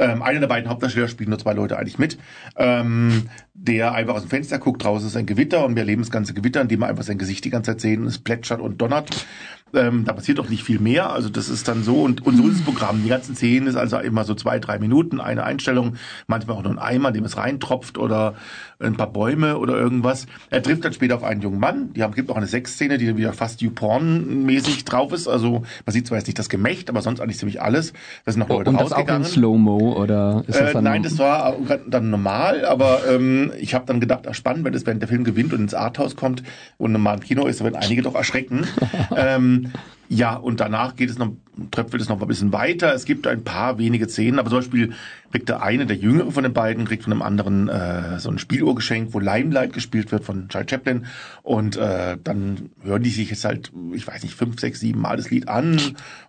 [0.00, 2.18] Ähm, einer der beiden Hauptdarsteller spielen nur zwei Leute eigentlich mit.
[2.56, 6.10] Ähm, der einfach aus dem Fenster guckt, draußen ist ein Gewitter und wir erleben das
[6.10, 8.80] ganze Gewitter, indem wir einfach sein Gesicht die ganze Zeit sehen und es plätschert und
[8.80, 9.26] donnert.
[9.72, 11.12] Ähm, da passiert auch nicht viel mehr.
[11.12, 12.02] Also das ist dann so.
[12.02, 13.02] Und, und so ist das Programm.
[13.02, 16.72] Die ganzen Szenen ist also immer so zwei, drei Minuten, eine Einstellung, manchmal auch nur
[16.72, 18.34] ein Eimer, in dem es reintropft oder
[18.80, 20.26] ein paar Bäume oder irgendwas.
[20.48, 21.92] Er trifft dann später auf einen jungen Mann.
[21.92, 25.28] Die haben, gibt auch eine Sexszene, die wieder fast YouPorn-mäßig drauf ist.
[25.28, 27.92] Also man sieht zwar jetzt nicht das Gemächt, aber sonst eigentlich ziemlich alles.
[28.24, 29.22] Da sind noch Leute und rausgegangen.
[29.22, 33.52] Das auch in Slow-Mo oder ist das äh, Nein, das war dann normal, aber ähm,
[33.58, 36.16] ich habe dann gedacht, ach, spannend, wenn das wenn der Film gewinnt und ins Arthouse
[36.16, 36.42] kommt
[36.78, 38.66] und normal im Kino ist, dann werden einige doch erschrecken.
[39.16, 39.72] ähm,
[40.12, 41.30] ja, und danach geht es noch,
[41.70, 42.92] tröpfelt es noch ein bisschen weiter.
[42.92, 44.92] Es gibt ein paar wenige Szenen, aber zum Beispiel
[45.30, 48.40] kriegt der eine, der Jüngere von den beiden, kriegt von einem anderen äh, so ein
[48.40, 51.06] Spieluhr geschenkt, wo Limelight gespielt wird von Charlie Chaplin.
[51.44, 55.16] Und äh, dann hören die sich jetzt halt, ich weiß nicht, fünf, sechs, sieben Mal
[55.16, 55.80] das Lied an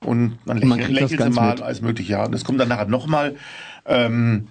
[0.06, 1.64] und dann lächeln, lächeln sie mal, mit.
[1.64, 2.12] alles mögliche.
[2.12, 3.36] Ja, und es kommt dann nachher nochmal.
[3.86, 4.48] Ähm,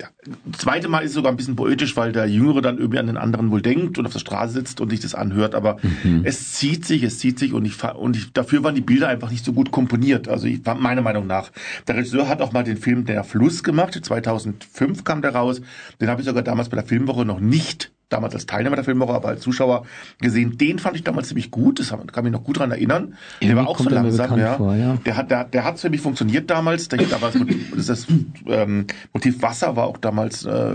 [0.00, 0.08] ja,
[0.44, 3.06] das zweite Mal ist es sogar ein bisschen poetisch, weil der Jüngere dann irgendwie an
[3.06, 5.54] den anderen wohl denkt und auf der Straße sitzt und sich das anhört.
[5.54, 6.22] Aber mhm.
[6.24, 9.30] es zieht sich, es zieht sich und ich und ich, dafür waren die Bilder einfach
[9.30, 10.26] nicht so gut komponiert.
[10.26, 11.52] Also ich, meiner Meinung nach.
[11.86, 13.94] Der Regisseur hat auch mal den Film Der Fluss gemacht.
[13.94, 15.60] 2005 kam der raus.
[16.00, 19.12] Den habe ich sogar damals bei der Filmwoche noch nicht damals als Teilnehmer der Filmwoche,
[19.12, 19.84] aber als Zuschauer
[20.20, 20.58] gesehen.
[20.58, 21.80] Den fand ich damals ziemlich gut.
[21.80, 23.14] Das kann mich noch gut dran erinnern.
[23.42, 24.54] Der war auch so langsam, ja.
[24.54, 24.96] Vor, ja.
[25.04, 26.88] Der hat, der, der hat für mich funktioniert damals.
[26.88, 27.32] Der, da war
[27.74, 28.06] das, das
[28.46, 30.74] ähm, Motiv Wasser war auch damals äh,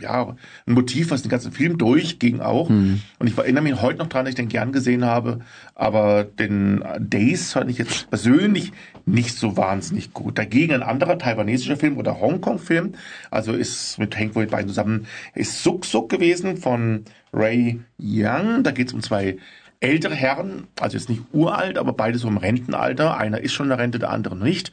[0.00, 2.68] ja ein Motiv, was den ganzen Film durchging auch.
[2.68, 3.00] Hm.
[3.18, 5.40] Und ich erinnere mich heute noch dran, dass ich den gern gesehen habe.
[5.74, 8.72] Aber den Days fand ich jetzt persönlich
[9.08, 10.38] nicht so wahnsinnig gut.
[10.38, 12.94] Dagegen ein anderer taiwanesischer Film oder Hongkong-Film,
[13.30, 18.62] also ist mit Hank Wood beiden zusammen, ist Suk Suk gewesen von Ray Young.
[18.62, 19.38] Da geht es um zwei
[19.80, 23.16] ältere Herren, also jetzt nicht uralt, aber beide so im Rentenalter.
[23.16, 24.72] Einer ist schon in der Rente, der andere nicht.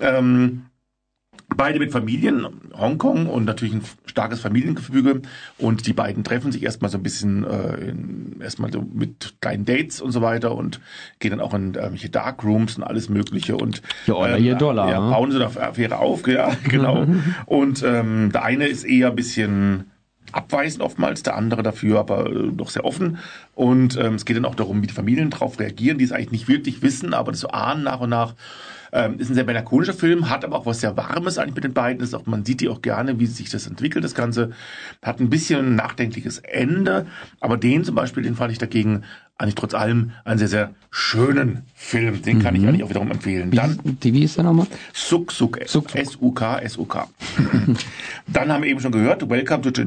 [0.00, 0.66] Ähm,
[1.54, 5.22] Beide mit Familien, Hongkong und natürlich ein starkes Familiengefüge.
[5.58, 9.64] Und die beiden treffen sich erstmal so ein bisschen, äh, in, erstmal so mit kleinen
[9.64, 10.80] Dates und so weiter und
[11.20, 15.00] gehen dann auch in irgendwelche Darkrooms und alles Mögliche und ja, oder ähm, Dollar, ja,
[15.10, 17.06] bauen so eine Affäre auf, ja, genau.
[17.46, 19.90] und ähm, der eine ist eher ein bisschen
[20.32, 23.18] abweisend oftmals, der andere dafür aber äh, doch sehr offen.
[23.54, 26.32] Und ähm, es geht dann auch darum, wie die Familien darauf reagieren, die es eigentlich
[26.32, 28.34] nicht wirklich wissen, aber das so ahnen nach und nach.
[28.96, 31.74] Ähm, ist ein sehr melancholischer Film, hat aber auch was sehr Warmes eigentlich mit den
[31.74, 32.02] beiden.
[32.02, 34.52] ist auch, man sieht die auch gerne, wie sich das entwickelt, das Ganze.
[35.02, 37.06] Hat ein bisschen ein nachdenkliches Ende,
[37.38, 39.02] aber den zum Beispiel, den fand ich dagegen
[39.36, 42.22] eigentlich trotz allem einen sehr, sehr schönen Film.
[42.22, 42.60] Den kann mhm.
[42.60, 43.52] ich eigentlich auch wiederum empfehlen.
[43.52, 44.66] Wie, Dann, die, wie ist der nochmal?
[44.94, 47.06] Suk Suk, S-U-K, S-U-K.
[48.28, 49.82] Dann haben wir eben schon gehört, Welcome to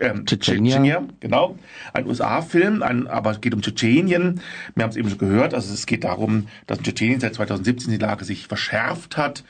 [0.00, 1.04] äh, Tschetschenia.
[1.20, 1.58] Genau.
[1.92, 4.40] Ein USA-Film, aber es geht um Tschetschenien.
[4.74, 5.54] Wir haben es eben schon gehört.
[5.54, 9.44] Also es geht darum, dass in Tschetschenien seit 2017 die Lage sich verschärft hat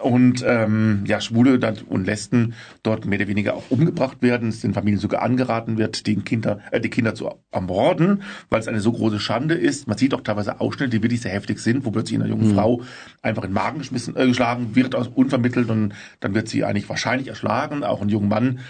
[0.00, 4.74] und ähm, ja Schwule und Lesben dort mehr oder weniger auch umgebracht werden, es den
[4.74, 8.92] Familien sogar angeraten wird, die Kinder, äh, die Kinder zu ermorden, weil es eine so
[8.92, 9.86] große Schande ist.
[9.86, 12.54] Man sieht auch teilweise Ausschnitte, die wirklich sehr heftig sind, wo plötzlich eine junge mhm.
[12.54, 12.82] Frau
[13.22, 16.88] einfach in den Magen geschmissen, äh, geschlagen wird, aus unvermittelt und dann wird sie eigentlich
[16.88, 17.84] wahrscheinlich erschlagen.
[17.84, 18.60] Auch ein junger Mann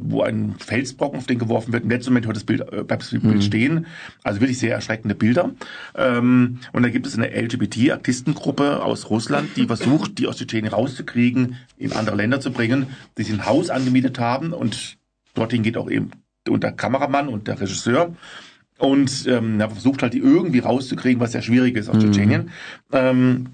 [0.00, 1.84] wo ein Felsbrocken auf den geworfen wird.
[1.84, 3.42] Im letzten Moment hört das Bild, äh, bleibt das Bild mhm.
[3.42, 3.86] stehen.
[4.22, 5.50] Also wirklich sehr erschreckende Bilder.
[5.94, 11.56] Ähm, und da gibt es eine LGBT-Aktivistengruppe aus Russland, die versucht, die aus Tschetschenien rauszukriegen,
[11.76, 14.52] in andere Länder zu bringen, die sie ein Haus angemietet haben.
[14.52, 14.98] Und
[15.34, 16.10] dorthin geht auch eben
[16.46, 18.14] der Kameramann und der Regisseur.
[18.78, 22.00] Und ähm, er versucht halt, die irgendwie rauszukriegen, was sehr schwierig ist aus mhm.
[22.00, 22.50] Tschetschenien.
[22.92, 23.46] Ähm,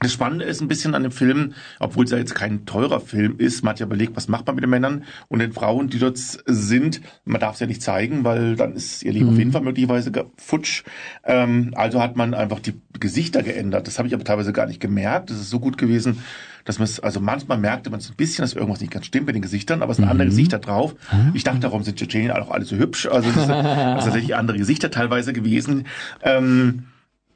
[0.00, 3.36] das Spannende ist ein bisschen an dem Film, obwohl es ja jetzt kein teurer Film
[3.38, 5.98] ist, man hat ja überlegt, was macht man mit den Männern und den Frauen, die
[5.98, 7.00] dort sind.
[7.24, 9.32] Man darf es ja nicht zeigen, weil dann ist ihr Leben mhm.
[9.32, 10.84] auf jeden Fall möglicherweise futsch.
[11.24, 13.86] Ähm, also hat man einfach die Gesichter geändert.
[13.88, 15.30] Das habe ich aber teilweise gar nicht gemerkt.
[15.30, 16.22] Das ist so gut gewesen,
[16.64, 19.26] dass man es, also manchmal merkte man so ein bisschen, dass irgendwas nicht ganz stimmt
[19.26, 20.12] mit den Gesichtern, aber es sind mhm.
[20.12, 20.94] andere Gesichter drauf.
[21.10, 21.32] Mhm.
[21.34, 23.06] Ich dachte, darum sind Tschetschenien auch alle so hübsch.
[23.06, 25.86] Also es sind tatsächlich andere Gesichter teilweise gewesen.
[26.22, 26.84] Ähm,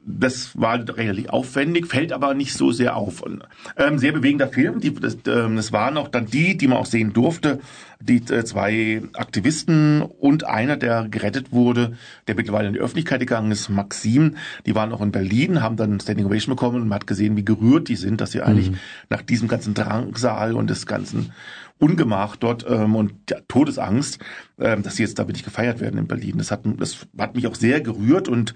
[0.05, 3.21] das war relativ aufwendig, fällt aber nicht so sehr auf.
[3.21, 3.43] Und,
[3.77, 4.79] ähm, sehr bewegender Film.
[4.79, 7.59] Die, das, ähm, das waren auch dann die, die man auch sehen durfte.
[8.01, 13.51] Die äh, zwei Aktivisten und einer, der gerettet wurde, der mittlerweile in die Öffentlichkeit gegangen
[13.51, 14.35] ist, Maxim.
[14.65, 17.45] Die waren auch in Berlin, haben dann Standing Ovation bekommen und man hat gesehen, wie
[17.45, 18.77] gerührt die sind, dass sie eigentlich mhm.
[19.09, 21.31] nach diesem ganzen Drangsal und des ganzen
[21.79, 24.19] Ungemach dort ähm, und ja, Todesangst,
[24.59, 26.37] ähm, dass sie jetzt da wirklich gefeiert werden in Berlin.
[26.37, 28.53] Das hat, das hat mich auch sehr gerührt und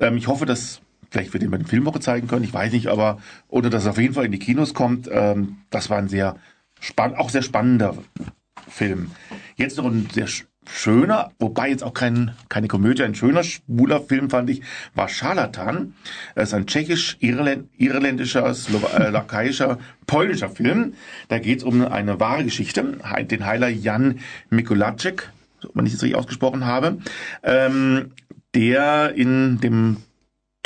[0.00, 2.88] ähm, ich hoffe, dass vielleicht wir den bei der Filmwoche zeigen können, ich weiß nicht,
[2.88, 5.08] aber oder dass es auf jeden Fall in die Kinos kommt.
[5.10, 6.36] Ähm, das war ein sehr
[6.80, 7.96] spannend, auch sehr spannender
[8.68, 9.10] Film.
[9.56, 10.28] Jetzt noch ein sehr
[10.68, 14.62] schöner, wobei jetzt auch kein, keine Komödie, ein schöner, schwuler Film fand ich,
[14.94, 15.94] war Scharlatan.
[16.34, 20.94] Das ist ein tschechisch-irländischer, slowakischer, polnischer Film.
[21.28, 22.98] Da geht es um eine wahre Geschichte.
[23.30, 24.18] Den Heiler Jan
[24.50, 25.30] Mikulacek,
[25.74, 26.98] wenn ich es richtig ausgesprochen habe,
[27.42, 28.12] ähm,
[28.54, 29.98] der in dem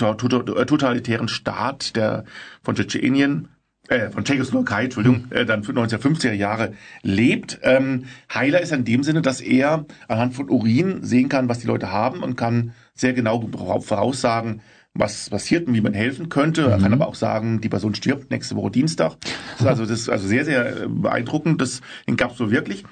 [0.00, 2.24] totalitären Staat der
[2.62, 3.48] von Tschetschenien
[3.90, 5.36] äh, von Tschechoslowakei, Entschuldigung, hm.
[5.36, 7.58] äh, dann 1950er Jahre lebt.
[7.62, 11.66] Ähm, Heiler ist in dem Sinne, dass er anhand von Urin sehen kann, was die
[11.66, 13.48] Leute haben und kann sehr genau
[13.80, 14.62] voraussagen,
[14.94, 16.62] was passiert und wie man helfen könnte.
[16.62, 16.94] Er kann mhm.
[16.94, 19.16] aber auch sagen, die Person stirbt nächste Woche Dienstag.
[19.58, 21.60] Das ist also, das ist also sehr, sehr beeindruckend.
[21.60, 21.80] Das
[22.16, 22.84] gab es so wirklich.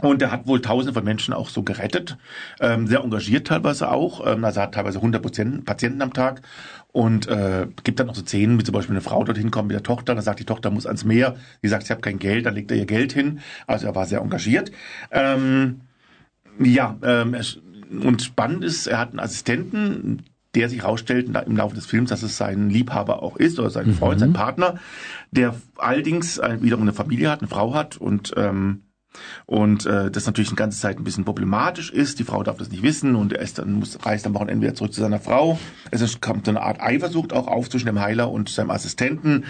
[0.00, 2.18] Und er hat wohl tausende von Menschen auch so gerettet,
[2.60, 4.24] ähm, sehr engagiert teilweise auch.
[4.24, 6.42] Ähm, also er hat teilweise 100% Patienten am Tag
[6.92, 9.74] und äh, gibt dann noch so Szenen, wie zum Beispiel eine Frau dorthin kommt mit
[9.74, 12.46] der Tochter, dann sagt die Tochter muss ans Meer, die sagt, ich habe kein Geld,
[12.46, 13.40] dann legt er ihr Geld hin.
[13.66, 14.70] Also er war sehr engagiert.
[15.10, 15.80] Ähm,
[16.60, 17.36] ja, ähm,
[17.90, 20.22] und spannend ist, er hat einen Assistenten,
[20.54, 23.94] der sich herausstellt im Laufe des Films, dass es sein Liebhaber auch ist oder sein
[23.94, 24.20] Freund, mhm.
[24.20, 24.78] sein Partner,
[25.30, 28.82] der allerdings wiederum eine Familie hat, eine Frau hat und ähm,
[29.46, 32.18] und äh, das natürlich eine ganze Zeit ein bisschen problematisch ist.
[32.18, 34.74] Die Frau darf das nicht wissen und er ist dann muss, reist am Wochenende wieder
[34.74, 35.58] zurück zu seiner Frau.
[35.90, 39.44] Es kommt so eine Art Eifersucht auch auf zwischen dem Heiler und seinem Assistenten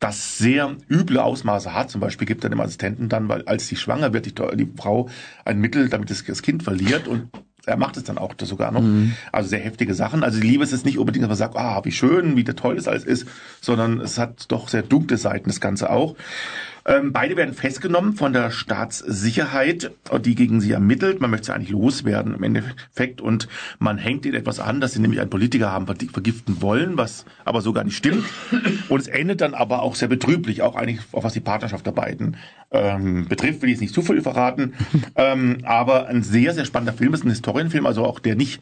[0.00, 1.90] das sehr üble Ausmaße hat.
[1.90, 5.08] Zum Beispiel gibt er dem Assistenten dann, weil als sie schwanger wird, die, die Frau
[5.44, 7.28] ein Mittel, damit das, das Kind verliert und
[7.66, 8.82] er macht es dann auch sogar noch.
[8.82, 9.14] Mhm.
[9.32, 10.22] Also sehr heftige Sachen.
[10.22, 12.76] Also die Liebe ist jetzt nicht unbedingt, dass man sagt, ah, wie schön, wie toll
[12.76, 13.26] das alles ist,
[13.60, 16.16] sondern es hat doch sehr dunkle Seiten, das Ganze auch.
[16.86, 21.20] Ähm, beide werden festgenommen von der Staatssicherheit, die gegen sie ermittelt.
[21.20, 25.00] Man möchte sie eigentlich loswerden im Endeffekt und man hängt ihnen etwas an, dass sie
[25.00, 28.24] nämlich einen Politiker haben vergiften wollen, was aber so gar nicht stimmt.
[28.88, 31.92] Und es endet dann aber auch sehr betrüblich, auch eigentlich, auch was die Partnerschaft der
[31.92, 32.36] beiden
[32.70, 34.74] ähm, betrifft, will ich jetzt nicht zu viel verraten.
[35.16, 38.60] ähm, aber ein sehr, sehr spannender Film ist ein Historienfilm, also auch der nicht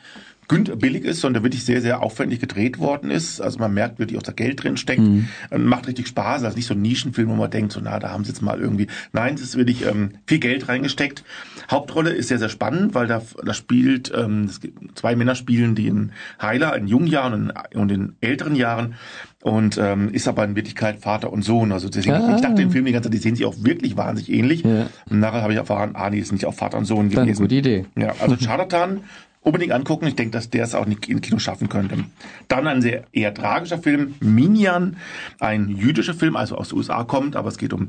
[0.58, 3.40] billig ist, sondern wirklich sehr, sehr aufwendig gedreht worden ist.
[3.40, 5.00] Also man merkt wirklich auch da Geld drin steckt.
[5.00, 5.28] Mhm.
[5.56, 6.44] Macht richtig Spaß.
[6.44, 8.60] Also nicht so ein Nischenfilm, wo man denkt, so na, da haben sie jetzt mal
[8.60, 8.86] irgendwie.
[9.12, 11.24] Nein, es ist wirklich ähm, viel Geld reingesteckt.
[11.70, 14.50] Hauptrolle ist sehr, sehr spannend, weil da, da spielt, ähm,
[14.94, 18.94] zwei Männer spielen, die in Heiler in jungen Jahren und in älteren Jahren
[19.42, 21.72] und ähm, ist aber in Wirklichkeit Vater und Sohn.
[21.72, 22.36] Also deswegen, ah.
[22.36, 24.62] ich dachte im Film die ganze Zeit, die sehen sich auch wirklich wahnsinnig ähnlich.
[24.62, 24.86] Ja.
[25.10, 27.26] Und nachher habe ich erfahren, ah nee, ist nicht auch Vater und Sohn gewesen.
[27.26, 27.84] Dann gute Idee.
[27.96, 29.00] Ja, also Charlatan
[29.42, 30.06] unbedingt angucken.
[30.06, 32.04] Ich denke, dass der es auch nicht in Kino schaffen könnte.
[32.48, 34.96] Dann ein sehr eher tragischer Film, Minyan,
[35.40, 37.88] ein jüdischer Film, also aus den USA kommt, aber es geht um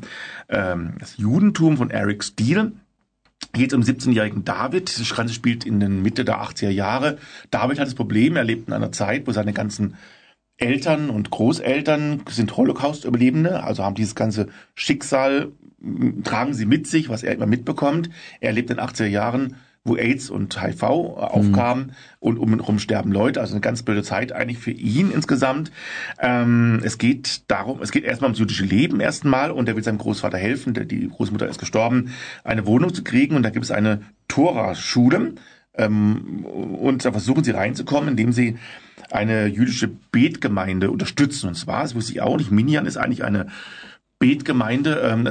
[0.50, 2.74] ähm, das Judentum von Eric Steele.
[3.52, 5.00] Geht um 17-jährigen David.
[5.00, 7.18] Das Ganze spielt in den Mitte der 80er Jahre.
[7.52, 9.96] David hat das Problem, er lebt in einer Zeit, wo seine ganzen
[10.58, 15.52] Eltern und Großeltern sind Holocaust-Überlebende, also haben dieses ganze Schicksal,
[16.24, 18.10] tragen sie mit sich, was er immer mitbekommt.
[18.40, 21.94] Er lebt in den 80er Jahren wo AIDS und HIV aufkamen mhm.
[22.20, 23.42] und um ihn herum sterben Leute.
[23.42, 25.72] Also eine ganz blöde Zeit eigentlich für ihn insgesamt.
[26.20, 29.98] Ähm, es geht darum, es geht erstmal ums jüdische Leben erstmal und er will seinem
[29.98, 32.14] Großvater helfen, der, die Großmutter ist gestorben,
[32.46, 35.34] eine Wohnung zu kriegen und da gibt es eine Tora-Schule
[35.76, 38.58] ähm, und da versuchen sie reinzukommen, indem sie
[39.12, 41.50] eine jüdische Betgemeinde unterstützen.
[41.50, 43.48] Und zwar, das wusste ich auch nicht, Minyan ist eigentlich eine
[44.24, 45.28] Betgemeinde, ähm,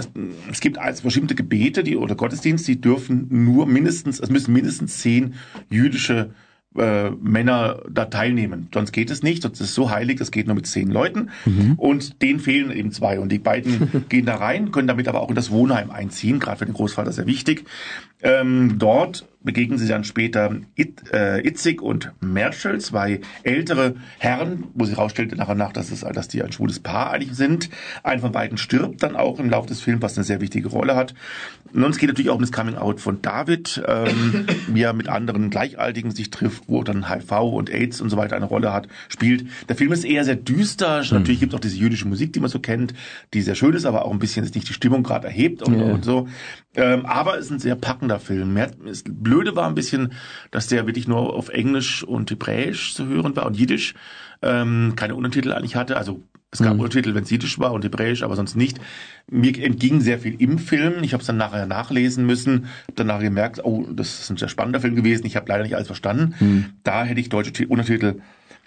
[0.50, 4.98] es gibt als bestimmte Gebete, die oder Gottesdienste, die dürfen nur mindestens, es müssen mindestens
[4.98, 5.33] zehn
[5.70, 6.35] jüdische
[6.76, 8.68] äh, Männer da teilnehmen.
[8.72, 11.31] Sonst geht es nicht, sonst ist es so heilig, das geht nur mit zehn Leuten.
[11.46, 11.74] Mhm.
[11.78, 13.18] Und denen fehlen eben zwei.
[13.18, 16.59] Und die beiden gehen da rein, können damit aber auch in das Wohnheim einziehen, gerade
[16.59, 17.64] für den Großvater sehr wichtig.
[18.23, 24.85] Ähm, dort begegnen sie dann später It, äh, Itzig und Merschel, zwei ältere Herren, wo
[24.85, 27.69] sie herausstellte nachher nach, dass, es, dass die ein schwules Paar eigentlich sind.
[28.03, 30.95] Einer von beiden stirbt dann auch im Laufe des Films, was eine sehr wichtige Rolle
[30.95, 31.15] hat.
[31.75, 35.51] Und es geht natürlich auch um das Coming-out von David, ähm, wie er mit anderen
[35.51, 39.47] Gleichaltigen sich trifft, wo dann HIV und AIDS und so weiter eine Rolle hat, spielt.
[39.69, 41.03] Der Film ist eher sehr düster.
[41.03, 41.19] Mhm.
[41.19, 42.95] Natürlich gibt es auch diese jüdische Musik, die man so kennt,
[43.33, 45.85] die sehr schön ist, aber auch ein bisschen nicht die Stimmung gerade erhebt und, ja.
[45.87, 46.29] und so.
[46.75, 48.55] Ähm, aber es ist ein sehr packender Film.
[48.85, 50.12] Das Blöde war ein bisschen,
[50.51, 53.95] dass der wirklich nur auf Englisch und Hebräisch zu hören war und Jiddisch.
[54.43, 55.97] Ähm, keine Untertitel eigentlich hatte.
[55.97, 56.80] Also es gab mhm.
[56.80, 58.78] Untertitel, wenn es Jiddisch war und Hebräisch, aber sonst nicht.
[59.30, 61.03] Mir entging sehr viel im Film.
[61.03, 62.66] Ich habe es dann nachher nachlesen müssen.
[62.89, 65.24] Hab dann nachher gemerkt, oh, das ist ein sehr spannender Film gewesen.
[65.24, 66.34] Ich habe leider nicht alles verstanden.
[66.41, 66.64] Mhm.
[66.84, 68.20] Da hätte ich deutsche Untertitel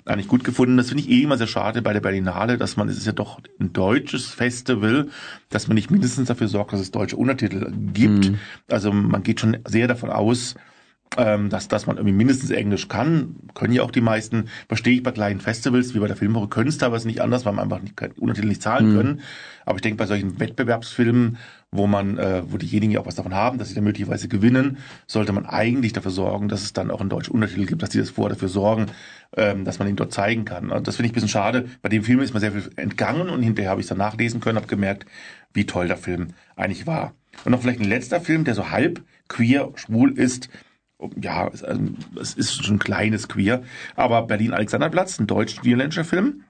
[0.06, 0.78] eigentlich gut gefunden.
[0.78, 3.12] Das finde ich eh immer sehr schade bei der Berlinale, dass man, es ist ja
[3.12, 5.10] doch ein deutsches Festival,
[5.50, 8.30] dass man nicht mindestens dafür sorgt, dass es deutsche Untertitel gibt.
[8.30, 8.40] Mhm.
[8.70, 10.56] Also man geht schon sehr davon aus,
[11.18, 15.04] ähm, dass, dass man irgendwie mindestens Englisch kann, können ja auch die meisten, verstehe ich
[15.04, 17.82] bei kleinen Festivals, wie bei der Filmwoche, können es teilweise nicht anders, weil man einfach
[17.82, 18.98] nicht, Untertitel nicht zahlen mhm.
[18.98, 19.22] können.
[19.66, 21.38] Aber ich denke, bei solchen Wettbewerbsfilmen,
[21.72, 24.78] wo man, äh, wo diejenigen ja auch was davon haben, dass sie dann möglicherweise gewinnen,
[25.08, 27.98] sollte man eigentlich dafür sorgen, dass es dann auch einen deutschen Untertitel gibt, dass die
[27.98, 28.88] das vorher dafür sorgen,
[29.36, 30.70] ähm, dass man ihn dort zeigen kann.
[30.72, 31.68] Und das finde ich ein bisschen schade.
[31.82, 34.40] Bei dem Film ist mir sehr viel entgangen und hinterher habe ich es dann nachlesen
[34.40, 35.06] können, habe gemerkt,
[35.54, 37.14] wie toll der Film eigentlich war.
[37.44, 40.50] Und noch vielleicht ein letzter Film, der so halb queer, schwul ist,
[41.20, 41.82] ja, es, also,
[42.20, 43.64] es ist schon ein kleines Queer,
[43.96, 46.44] aber Berlin-Alexanderplatz, ein deutsch-niederländischer Film,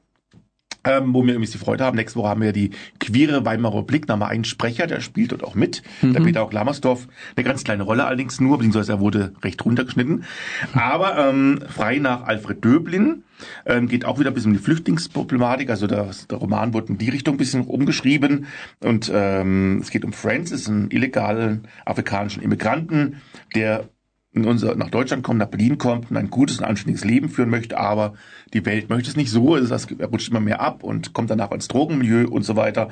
[0.86, 1.96] ähm, wo wir irgendwie die Freude haben.
[1.96, 5.32] Nächste Woche haben wir die queere Weimarer Republik, da haben wir einen Sprecher, der spielt
[5.32, 6.14] dort auch mit, mhm.
[6.14, 7.08] der Peter auch Lammersdorf.
[7.36, 10.26] Eine ganz kleine Rolle allerdings nur, beziehungsweise er wurde recht runtergeschnitten.
[10.74, 13.24] Aber ähm, frei nach Alfred Döblin
[13.66, 15.70] ähm, geht auch wieder ein bisschen um die Flüchtlingsproblematik.
[15.70, 18.46] Also der, der Roman wurde in die Richtung ein bisschen umgeschrieben.
[18.80, 23.22] Und ähm, es geht um Francis, einen illegalen afrikanischen Immigranten,
[23.56, 23.89] der
[24.36, 27.49] in unser, nach Deutschland kommt, nach Berlin kommt und ein gutes und anständiges Leben führen
[27.49, 28.15] möchte, aber
[28.53, 29.55] die Welt möchte es nicht so.
[29.55, 32.89] Das heißt, er rutscht immer mehr ab und kommt danach ins Drogenmilieu und so weiter.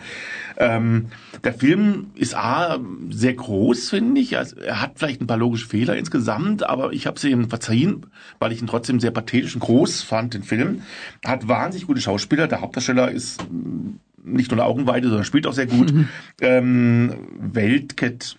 [0.57, 1.07] Ähm,
[1.43, 2.79] der Film ist A,
[3.09, 4.37] sehr groß, finde ich.
[4.37, 8.05] Also, er hat vielleicht ein paar logische Fehler insgesamt, aber ich habe sie ihm verziehen,
[8.39, 10.81] weil ich ihn trotzdem sehr pathetisch und groß fand, den Film.
[11.21, 12.47] Er hat wahnsinnig gute Schauspieler.
[12.47, 15.93] Der Hauptdarsteller ist mm, nicht nur eine Augenweide, sondern spielt auch sehr gut.
[15.93, 16.07] Mhm.
[16.41, 18.37] Ähm, Weltcat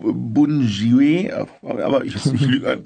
[0.00, 2.82] Bunjue, aber ich, ich lüge.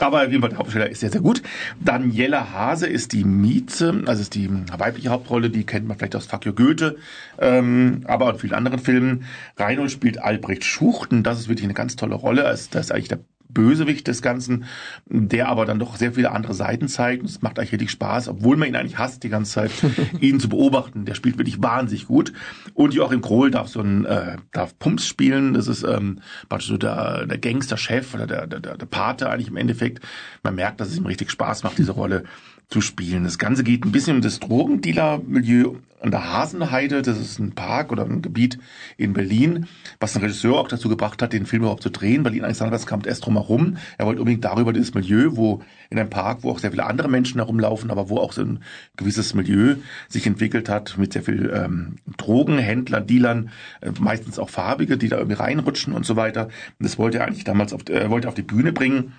[0.00, 1.42] Aber auf jeden Fall der Hauptdarsteller ist sehr, sehr gut.
[1.80, 6.28] Daniela Hase ist die Mieze, also ist die weibliche Hauptrolle, die kennt man vielleicht aus
[6.44, 6.96] Your Goethe,
[7.38, 9.24] ähm, aber auch in vielen anderen Filmen.
[9.56, 12.42] Reinhold spielt Albrecht Schuchten, das ist wirklich eine ganz tolle Rolle.
[12.42, 13.20] Das ist eigentlich der
[13.54, 14.64] Bösewicht des Ganzen,
[15.06, 17.22] der aber dann doch sehr viele andere Seiten zeigt.
[17.22, 19.70] Und es macht eigentlich richtig Spaß, obwohl man ihn eigentlich hasst die ganze Zeit,
[20.20, 21.04] ihn zu beobachten.
[21.04, 22.32] Der spielt wirklich wahnsinnig gut.
[22.74, 25.54] Und Joachim Krohl darf so ein, äh, darf Pumps spielen.
[25.54, 29.56] Das ist ähm, praktisch so der, der Gangster-Chef oder der, der, der Pate eigentlich im
[29.56, 30.04] Endeffekt.
[30.42, 32.24] Man merkt, dass es ihm richtig Spaß macht, diese Rolle
[32.68, 33.24] zu spielen.
[33.24, 37.02] Das Ganze geht ein bisschen um das Drogendealer-Milieu an der Hasenheide.
[37.02, 38.58] Das ist ein Park oder ein Gebiet
[38.96, 39.66] in Berlin,
[40.00, 42.22] was ein Regisseur auch dazu gebracht hat, den Film überhaupt zu drehen.
[42.22, 43.78] Berlin Alexanderplatz kam erst drum herum.
[43.96, 47.08] Er wollte unbedingt darüber dieses Milieu, wo in einem Park, wo auch sehr viele andere
[47.08, 48.60] Menschen herumlaufen, aber wo auch so ein
[48.96, 49.76] gewisses Milieu
[50.08, 53.50] sich entwickelt hat mit sehr viel ähm, Drogenhändlern, Dealern,
[53.80, 56.48] äh, meistens auch Farbige, die da irgendwie reinrutschen und so weiter.
[56.78, 59.14] Das wollte er eigentlich damals auf, äh, wollte auf die Bühne bringen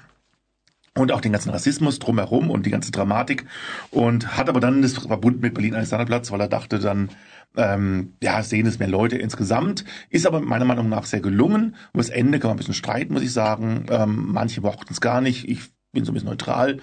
[0.97, 3.45] und auch den ganzen Rassismus drumherum und die ganze Dramatik
[3.91, 7.09] und hat aber dann das verbunden mit Berlin Alexanderplatz, weil er dachte dann,
[7.57, 11.75] ähm, ja, sehen es mehr Leute insgesamt, ist aber meiner Meinung nach sehr gelungen.
[11.93, 13.85] Und das Ende kann man ein bisschen streiten, muss ich sagen.
[13.89, 15.47] Ähm, manche mochten es gar nicht.
[15.47, 16.79] Ich bin so ein bisschen neutral.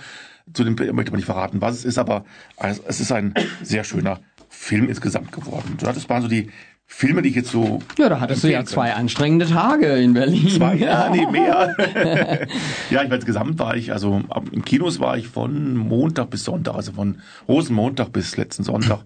[0.52, 2.24] Zu dem möchte man nicht verraten, was es ist, aber
[2.58, 5.76] es ist ein sehr schöner Film insgesamt geworden.
[5.78, 6.50] Das waren so die
[6.94, 7.80] Filme, die ich jetzt so.
[7.98, 9.00] Ja, da hattest du ja zwei könnte.
[9.00, 10.48] anstrengende Tage in Berlin.
[10.48, 11.74] Zwei, ja, nee, mehr.
[12.90, 14.22] ja, ich weiß, insgesamt war ich, also
[14.52, 17.16] im Kinos war ich von Montag bis Sonntag, also von
[17.48, 19.00] Rosenmontag bis letzten Sonntag,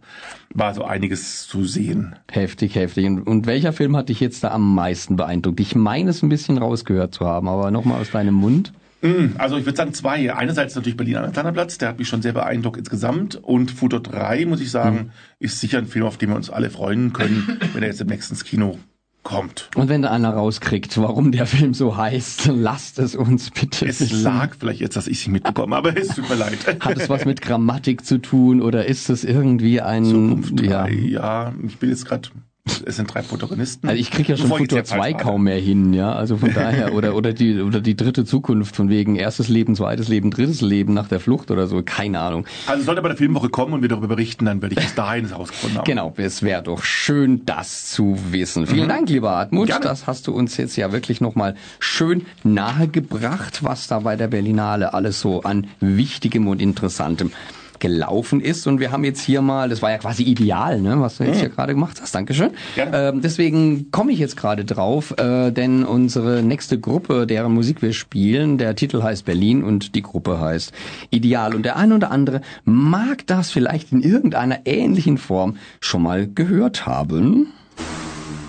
[0.53, 2.17] war so einiges zu sehen.
[2.31, 3.07] Heftig, heftig.
[3.07, 5.61] Und, und welcher Film hat dich jetzt da am meisten beeindruckt?
[5.61, 8.73] Ich meine es ein bisschen rausgehört zu haben, aber nochmal aus deinem Mund.
[9.03, 10.35] Mm, also ich würde sagen zwei.
[10.35, 13.37] Einerseits natürlich Berlin Alexanderplatz, der hat mich schon sehr beeindruckt insgesamt.
[13.37, 15.11] Und Futur 3, muss ich sagen, mhm.
[15.39, 18.09] ist sicher ein Film, auf den wir uns alle freuen können, wenn er jetzt im
[18.09, 18.79] nächsten Kino
[19.27, 19.71] kommt.
[19.75, 23.87] Und wenn da einer rauskriegt, warum der Film so heißt, lasst es uns bitte.
[23.87, 24.23] Es wissen.
[24.23, 26.59] lag vielleicht jetzt, dass ich sie mitbekomme, aber es tut mir leid.
[26.81, 30.05] Hat es was mit Grammatik zu tun oder ist es irgendwie ein...
[30.05, 32.29] Zukunft 3, ja, ja ich bin jetzt gerade
[32.85, 33.89] es sind drei Protagonisten.
[33.89, 36.13] Also ich kriege ja schon Futur 2 kaum mehr hin, ja.
[36.13, 40.09] Also von daher, oder, oder die, oder die dritte Zukunft von wegen erstes Leben, zweites
[40.09, 41.83] Leben, drittes Leben nach der Flucht oder so.
[41.85, 42.47] Keine Ahnung.
[42.67, 45.29] Also sollte bei der Filmwoche kommen und wir darüber berichten, dann werde ich bis dahin
[45.29, 45.85] herausgefunden haben.
[45.85, 48.67] Genau, es wäre doch schön, das zu wissen.
[48.67, 48.89] Vielen mhm.
[48.89, 49.69] Dank, lieber Hartmut.
[49.69, 49.85] Gerne.
[49.85, 54.95] Das hast du uns jetzt ja wirklich nochmal schön nahegebracht, was da bei der Berlinale
[54.95, 57.31] alles so an Wichtigem und Interessantem
[57.79, 58.67] gelaufen ist.
[58.67, 61.37] Und wir haben jetzt hier mal, das war ja quasi ideal, ne, was du jetzt
[61.37, 61.41] mhm.
[61.41, 62.15] hier gerade gemacht hast.
[62.15, 62.51] Dankeschön.
[62.77, 63.09] Ja.
[63.09, 67.93] Ähm, deswegen komme ich jetzt gerade drauf, äh, denn unsere nächste Gruppe, deren Musik wir
[67.93, 70.73] spielen, der Titel heißt Berlin und die Gruppe heißt
[71.11, 71.55] Ideal.
[71.55, 76.87] Und der eine oder andere mag das vielleicht in irgendeiner ähnlichen Form schon mal gehört
[76.87, 77.53] haben.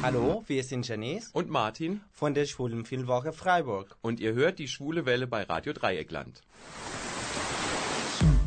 [0.03, 3.97] Hallo, wir sind Janice und Martin von der Schwulen Filmwoche Freiburg.
[4.01, 6.41] Und ihr hört die Schwule Welle bei Radio Dreieckland.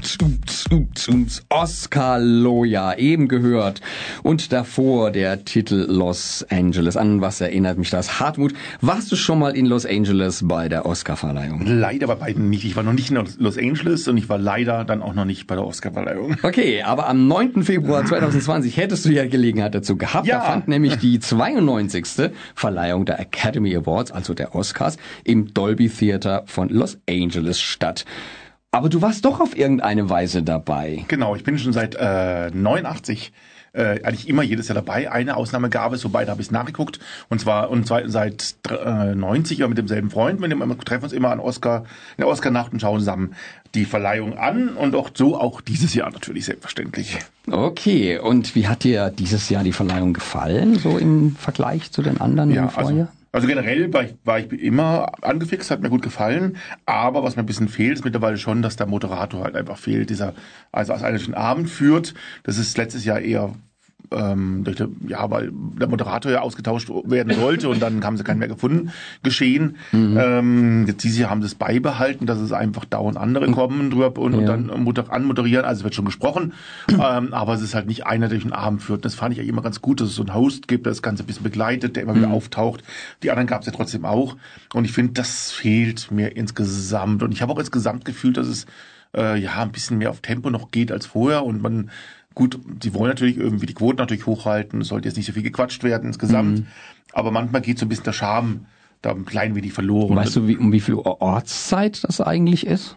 [0.02, 0.59] Stumps.
[0.70, 3.80] Ups, ups, Oscar Loya, eben gehört.
[4.22, 6.96] Und davor der Titel Los Angeles.
[6.96, 8.20] An was erinnert mich das?
[8.20, 11.62] Hartmut, warst du schon mal in Los Angeles bei der Oscarverleihung?
[11.66, 12.64] Leider bei beiden nicht.
[12.64, 15.46] Ich war noch nicht in Los Angeles und ich war leider dann auch noch nicht
[15.46, 16.36] bei der Oscarverleihung.
[16.42, 17.64] Okay, aber am 9.
[17.64, 20.26] Februar 2020 hättest du ja Gelegenheit dazu gehabt.
[20.26, 20.38] Ja.
[20.38, 22.30] Da fand nämlich die 92.
[22.54, 28.04] Verleihung der Academy Awards, also der Oscars, im Dolby Theater von Los Angeles statt.
[28.72, 31.04] Aber du warst doch auf irgendeine Weise dabei.
[31.08, 33.32] Genau, ich bin schon seit äh, 89
[33.72, 35.10] äh, eigentlich immer jedes Jahr dabei.
[35.10, 37.00] Eine Ausnahme gab es, wobei da habe ich nachgeguckt.
[37.28, 40.40] Und zwar und zwar seit äh, 90 mit demselben Freund.
[40.40, 41.84] Mit dem wir treffen uns immer an Oscar,
[42.16, 43.34] in der Oscar-Nacht und schauen zusammen
[43.74, 44.70] die Verleihung an.
[44.70, 47.18] Und auch so auch dieses Jahr natürlich selbstverständlich.
[47.50, 52.20] Okay, und wie hat dir dieses Jahr die Verleihung gefallen, so im Vergleich zu den
[52.20, 52.90] anderen Ja, im Vorjahr?
[52.90, 56.56] also, also generell war ich, war ich immer angefixt, hat mir gut gefallen.
[56.86, 60.10] Aber was mir ein bisschen fehlt, ist mittlerweile schon, dass der Moderator halt einfach fehlt.
[60.10, 60.34] Dieser,
[60.72, 63.54] also als den Abend führt, das ist letztes Jahr eher
[64.12, 64.64] ähm,
[65.06, 68.90] ja, weil der Moderator ja ausgetauscht werden sollte und dann haben sie keinen mehr gefunden,
[69.22, 69.76] geschehen.
[69.92, 74.20] Ähm, jetzt dieses Jahr haben sie es beibehalten, dass es einfach dauernd andere kommen drüber
[74.20, 74.46] und, und Ja.
[74.48, 75.64] dann moder- anmoderieren.
[75.64, 76.52] Also es wird schon gesprochen,
[76.88, 79.04] ähm, aber es ist halt nicht einer, der durch den Abend führt.
[79.04, 81.02] Das fand ich eigentlich immer ganz gut, dass es so einen Host gibt, der das
[81.02, 82.82] Ganze ein bisschen begleitet, der immer wieder auftaucht.
[83.22, 84.36] Die anderen gab es ja trotzdem auch.
[84.74, 87.22] Und ich finde, das fehlt mir insgesamt.
[87.22, 88.66] Und ich habe auch insgesamt gefühlt, dass es
[89.16, 91.90] äh, ja ein bisschen mehr auf Tempo noch geht als vorher und man
[92.34, 95.42] Gut, sie wollen natürlich irgendwie die Quoten natürlich hochhalten, es sollte jetzt nicht so viel
[95.42, 96.64] gequatscht werden insgesamt,
[97.12, 98.66] aber manchmal geht so ein bisschen der Charme
[99.02, 100.14] da ein klein wenig verloren.
[100.14, 102.96] Weißt du, wie, um wie viel Ortszeit das eigentlich ist?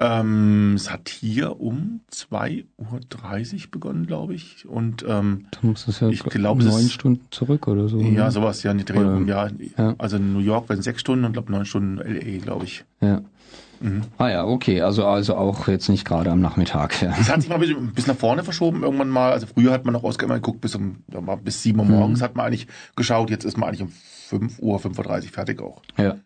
[0.00, 4.66] Ähm, es hat hier um 2.30 Uhr begonnen, glaube ich.
[4.66, 8.00] Und ähm, Dann muss das ja Ich glaub, es neun Stunden zurück oder so.
[8.00, 8.30] ja, ne?
[8.32, 9.48] sowas, ja, die Drehung, ja.
[9.78, 9.94] ja.
[9.98, 12.84] Also in New York werden sechs Stunden und glaube neun Stunden LA, glaube ich.
[13.00, 13.22] ja.
[13.80, 14.02] Mhm.
[14.18, 17.00] Ah ja, okay, also also auch jetzt nicht gerade am Nachmittag.
[17.02, 17.14] Ja.
[17.20, 19.32] Es hat sich mal ein bisschen bis nach vorne verschoben irgendwann mal.
[19.32, 21.02] Also früher hat man noch Oscar immer geguckt, bis um
[21.42, 22.66] bis sieben Uhr morgens hat man eigentlich
[22.96, 23.30] geschaut.
[23.30, 25.82] Jetzt ist man eigentlich um 5 Uhr, 5.30 Uhr fertig auch.
[25.98, 26.16] ja.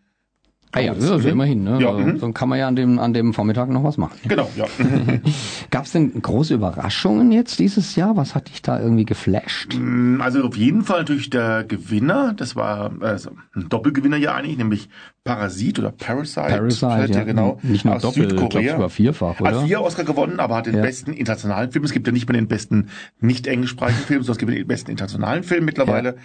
[0.71, 1.79] Ah ja, also immerhin, ne?
[1.81, 2.19] Ja, Also, mhm.
[2.19, 4.17] Dann kann man ja an dem, an dem Vormittag noch was machen.
[4.27, 4.65] Genau, ja.
[5.71, 8.15] Gab es denn große Überraschungen jetzt dieses Jahr?
[8.17, 9.75] Was hat dich da irgendwie geflasht?
[10.19, 12.33] Also auf jeden Fall natürlich der Gewinner.
[12.37, 14.89] Das war also ein Doppelgewinner ja eigentlich, nämlich
[15.23, 16.41] Parasit oder Parasite.
[16.47, 17.23] Parasite, ja.
[17.23, 17.59] genau.
[17.61, 18.73] Nicht nur aus glaub Südkorea.
[18.73, 19.61] sogar vierfach, oder?
[19.61, 20.81] Hat vier Oscar gewonnen, aber hat den Ja.
[20.81, 21.83] besten internationalen Film.
[21.83, 22.87] Es gibt ja nicht mehr den besten
[23.19, 26.15] nicht englischsprachigen Film, sondern es gibt den besten internationalen Film mittlerweile.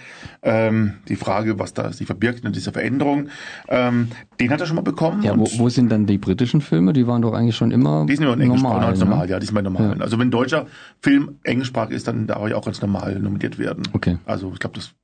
[0.43, 3.29] Ähm, die Frage, was da sich verbirgt in dieser Veränderung,
[3.69, 4.09] ähm,
[4.41, 5.23] den hat er schon mal bekommen.
[5.23, 6.93] Ja, wo, wo sind dann die britischen Filme?
[6.93, 8.81] Die waren doch eigentlich schon immer die sind immer in normal.
[8.81, 9.07] ganz ne?
[9.07, 10.03] normal, ja, die sind bei normalen.
[10.03, 10.67] Also wenn ein deutscher
[11.01, 13.83] Film englischsprachig ist, dann darf er ja auch ganz normal nominiert werden.
[13.93, 14.19] Okay.
[14.25, 14.95] Also ich glaube, das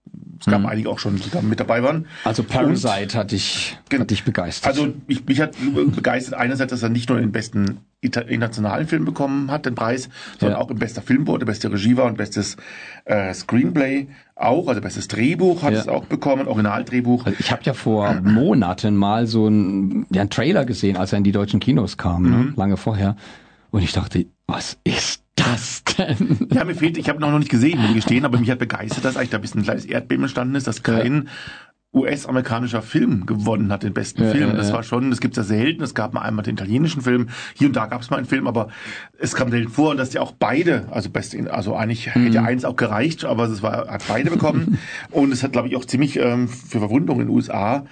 [0.40, 2.06] es gab einige auch schon, die da mit dabei waren.
[2.24, 4.70] Also Parasite hat dich, hat dich begeistert.
[4.72, 5.54] Also ich, mich hat
[5.94, 10.08] begeistert einerseits, dass er nicht nur den besten internationalen Film bekommen hat, den Preis,
[10.38, 10.64] sondern Ja.
[10.64, 12.56] auch im bester Film wurde, beste Regie war und bestes
[13.04, 15.80] äh, Screenplay auch, also bestes Drehbuch hat Ja.
[15.80, 17.26] es auch bekommen, Originaldrehbuch.
[17.26, 21.18] Also ich habe ja vor Monaten mal so einen, ja, einen Trailer gesehen, als er
[21.18, 22.30] in die deutschen Kinos kam, Mhm.
[22.30, 22.52] ne?
[22.56, 23.16] lange vorher.
[23.70, 26.46] Und ich dachte, was ist das denn?
[26.52, 28.50] Ja, mir fehlt, ich habe ihn auch noch nicht gesehen, muss ich gestehen, aber mich
[28.50, 31.28] hat begeistert, dass eigentlich da ein bisschen ein kleines Erdbeben entstanden ist, dass kein
[31.92, 34.50] US-amerikanischer Film gewonnen hat, den besten Ja, Film.
[34.50, 34.74] ja, Das ja.
[34.74, 35.82] war schon, das gibt's ja selten.
[35.82, 37.28] Es gab mal einmal den italienischen Film.
[37.54, 38.68] Hier und da gab es mal einen Film, aber
[39.18, 42.32] es kam selten vor, dass die auch beide, also beste, also eigentlich hätte Mhm.
[42.32, 44.78] ja eins auch gereicht, aber es war, hat beide bekommen.
[45.10, 47.84] und es hat, glaube ich, auch ziemlich ähm, für Verwunderung in den USA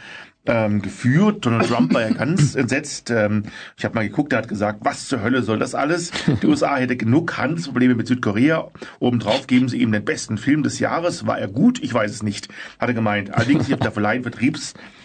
[0.48, 1.46] ähm, geführt.
[1.46, 3.10] Donald Trump war ja ganz entsetzt.
[3.10, 3.44] Ähm,
[3.76, 6.10] ich habe mal geguckt, er hat gesagt, was zur Hölle soll das alles?
[6.42, 8.68] Die USA hätte genug Handelsprobleme mit Südkorea.
[8.98, 11.26] Obendrauf geben sie ihm den besten Film des Jahres.
[11.26, 11.82] War er gut?
[11.82, 13.32] Ich weiß es nicht, hat er gemeint.
[13.32, 14.18] Allerdings hier der Verleih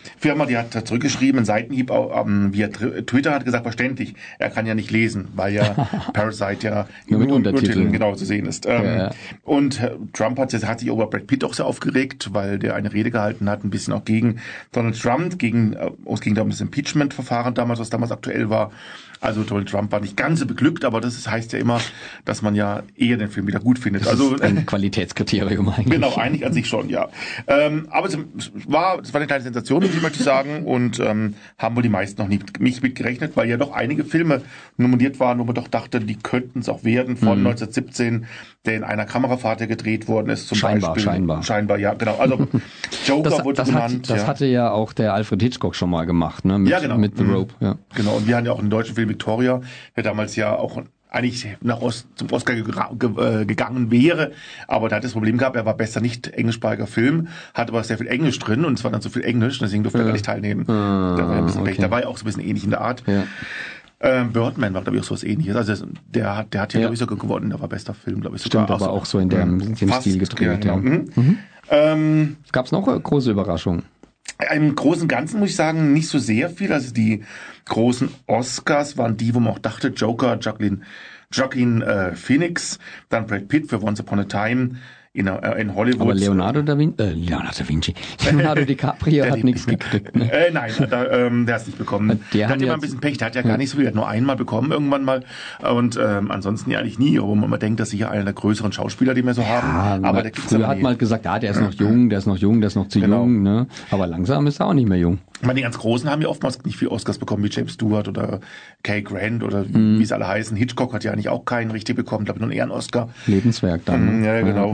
[0.04, 4.76] Vertriebsfirma, die hat zurückgeschrieben, ein Seitenhieb ähm, via Twitter hat gesagt, verständlich, er kann ja
[4.76, 5.64] nicht lesen, weil ja
[6.14, 7.92] Parasite ja Nur mit Untertiteln.
[7.92, 8.66] genau zu sehen ist.
[8.66, 9.12] Ähm, Ja, ja.
[9.44, 12.94] Und äh, Trump hat, hat sich über Brad Pitt auch sehr aufgeregt, weil der eine
[12.94, 14.40] Rede gehalten hat, ein bisschen auch gegen
[14.72, 18.72] Donald Trump, gegen, äh, es ging da um das Impeachment-Verfahren damals, was damals aktuell war.
[19.24, 21.80] Also Donald Trump war nicht ganz so beglückt, aber das heißt ja immer,
[22.26, 24.06] dass man ja eher den Film wieder gut findet.
[24.08, 25.90] Also Ein Qualitätskriterium eigentlich.
[25.90, 27.08] Genau, eigentlich an sich schon, ja.
[27.48, 28.18] Ähm, aber es
[28.68, 31.90] war, es war eine kleine Sensation, muss ich möchte sagen, und ähm, haben wohl die
[31.90, 34.42] meisten noch nicht, nicht mit gerechnet, weil ja doch einige Filme
[34.78, 37.48] nominiert waren, wo man doch dachte, die könnten es auch werden, von Mhm.
[37.48, 38.26] 1917,
[38.66, 41.12] der in einer Kamerafahrt ja gedreht worden ist, zum Scheinbar, Beispiel.
[41.12, 41.44] scheinbar.
[41.44, 42.18] Scheinbar, ja, genau.
[42.18, 42.48] Also
[43.06, 43.94] Joker Das, wurde das, genannt.
[44.04, 44.28] hat, das ja.
[44.28, 46.60] hatte ja auch der Alfred Hitchcock schon mal gemacht, ne?
[46.60, 46.98] Mit, Ja, genau.
[46.98, 47.34] mit The Mhm.
[47.34, 47.76] Rope, ja.
[47.96, 49.62] Genau, und wir hatten ja auch einen deutschen Film Victoria,
[49.96, 54.32] der damals ja auch eigentlich nach Ost, zum Oscar gegra- ge, äh, gegangen wäre,
[54.68, 58.00] aber da hat das Problem gehabt, er war besser nicht englischsprachiger Film, hat aber sehr
[58.00, 60.26] viel Englisch drin und es war dann so viel Englisch, deswegen durfte er gar nicht
[60.26, 60.66] teilnehmen.
[60.66, 61.82] da war ein bisschen Pech okay.
[61.84, 63.04] dabei, auch so ein bisschen ähnlich in der Art.
[63.06, 63.26] Ja.
[64.06, 65.56] Ähm, Birdman war, glaube ich, auch so was ähnliches.
[65.56, 66.86] Also der hat, der hat ja, Ja.
[66.88, 67.52] glaube ich, sogar gewonnen.
[67.52, 68.66] Der war bester Film, glaube ich, sogar.
[68.66, 70.80] Stimmt, aber auch so in der- in dem Stil gedreht, Ja, ja.
[70.80, 70.98] genau.
[71.16, 71.38] Mhm.
[71.70, 73.84] Ähm, Gab es noch große Überraschung?
[74.54, 76.74] Im Großen und Ganzen muss ich sagen, nicht so sehr viel.
[76.74, 77.24] Also die
[77.66, 80.82] großen Oscars waren die, wo man auch dachte, Joker, Jacqueline,
[81.32, 82.80] Jacqueline äh, Phoenix,
[83.10, 84.78] dann Brad Pitt für Once Upon a Time
[85.16, 86.02] in, äh, in Hollywood.
[86.02, 87.94] Aber Leonardo da Vinci, äh, Leonardo da Vinci,
[88.26, 90.16] Leonardo DiCaprio hat nichts gekriegt.
[90.16, 90.32] Ne?
[90.32, 92.08] Äh, nein, da, ähm, der hat es nicht bekommen.
[92.08, 93.84] Der Der, haben hat immer ein bisschen Pech, der hat ja gar nicht so viel,
[93.84, 95.24] der hat nur einmal bekommen irgendwann mal
[95.62, 98.72] und ähm, ansonsten ja eigentlich nie, wo man immer denkt, dass sicher einer der größeren
[98.72, 100.84] Schauspieler, die wir so haben, Ja, aber man- der früher aber hat nie.
[100.84, 103.00] man gesagt, ja, der ist noch jung, der ist noch jung, der ist noch zu
[103.00, 103.22] Genau.
[103.22, 103.68] jung, ne?
[103.92, 105.20] Aber langsam ist er auch nicht mehr jung.
[105.42, 108.08] Ich meine, die ganz Großen haben ja oftmals nicht viel Oscars bekommen, wie James Stewart
[108.08, 108.40] oder
[108.82, 110.00] Cary Grant oder Mhm.
[110.00, 110.56] wie es alle heißen.
[110.56, 113.10] Hitchcock hat ja eigentlich auch keinen richtig bekommen, glaube ich, nur einen Ehren-Oscar.
[113.28, 114.20] Lebenswerk dann.
[114.20, 114.26] Mm, Ne?
[114.28, 114.74] Ja, genau.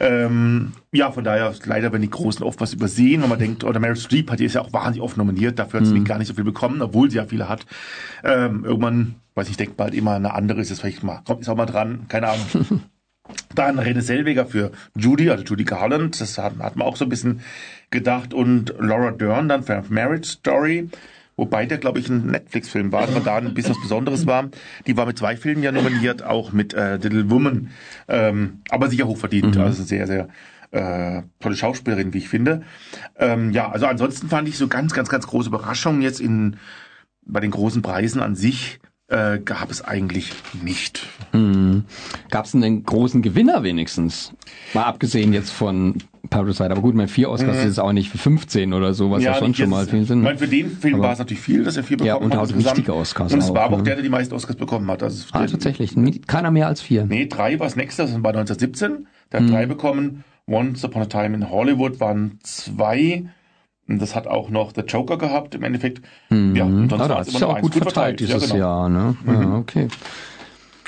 [0.00, 3.80] Ähm, ja, von daher, leider werden die Großen oft was übersehen, wenn man denkt, oder
[3.80, 6.28] Meryl Streep hat die ist ja auch wahnsinnig oft nominiert, dafür hat sie gar nicht
[6.28, 7.66] so viel bekommen, obwohl sie ja viele hat.
[8.24, 11.48] Ähm, irgendwann, weiß ich, denkt bald immer eine andere ist es vielleicht mal, kommt ist
[11.48, 12.82] auch mal dran, keine Ahnung.
[13.54, 17.08] Dann Rene Selweger für Judy, also Judy Garland, das hat, hat man auch so ein
[17.08, 17.40] bisschen
[17.90, 18.34] gedacht.
[18.34, 20.88] Und Laura Dern dann für Marriage Story,
[21.36, 24.48] wobei der, glaube ich, ein Netflix-Film war, aber da ein bisschen was Besonderes war.
[24.86, 27.70] Die war mit zwei Filmen ja nominiert, auch mit äh, Little Woman,
[28.08, 30.28] ähm, aber sicher hochverdient, also sehr, sehr
[30.72, 32.62] äh, tolle Schauspielerin, wie ich finde.
[33.18, 36.56] Ähm, ja, also ansonsten fand ich so ganz, ganz, ganz große Überraschungen jetzt in
[37.28, 38.78] bei den großen Preisen an sich
[39.08, 40.32] äh, gab es eigentlich
[40.62, 41.06] nicht.
[42.30, 44.32] Gab es einen großen Gewinner wenigstens?
[44.74, 46.70] Mal abgesehen jetzt von Parasite.
[46.70, 49.34] Aber gut, mein vier Oscars ist jetzt auch nicht für 15 oder so, was ja,
[49.34, 50.18] schon nicht schon jetzt- mal viel sind.
[50.18, 52.34] Ich meine, für den Film war es natürlich viel, dass er vier bekommen Ja, und
[52.34, 52.50] hat.
[52.52, 53.84] auch wichtige Oscars Und es auch, war aber auch ne?
[53.84, 55.02] der, der die meisten Oscars bekommen hat.
[55.02, 55.94] Also ah, tatsächlich.
[56.26, 57.04] Keiner mehr als vier.
[57.06, 59.06] Nee, drei war das nächste, das war 1917.
[59.32, 59.52] Der hat Mhm.
[59.52, 60.24] drei bekommen.
[60.48, 63.24] Once Upon a Time in Hollywood waren zwei.
[63.88, 66.00] Und das hat auch noch The Joker gehabt im Endeffekt.
[66.30, 68.50] Ja, und sonst Ah, war hat es immer ja nur auch gut verteilt Ja, dieses
[68.50, 68.56] genau.
[68.56, 68.88] Jahr.
[68.88, 69.16] Ne?
[69.26, 69.88] Ja, okay.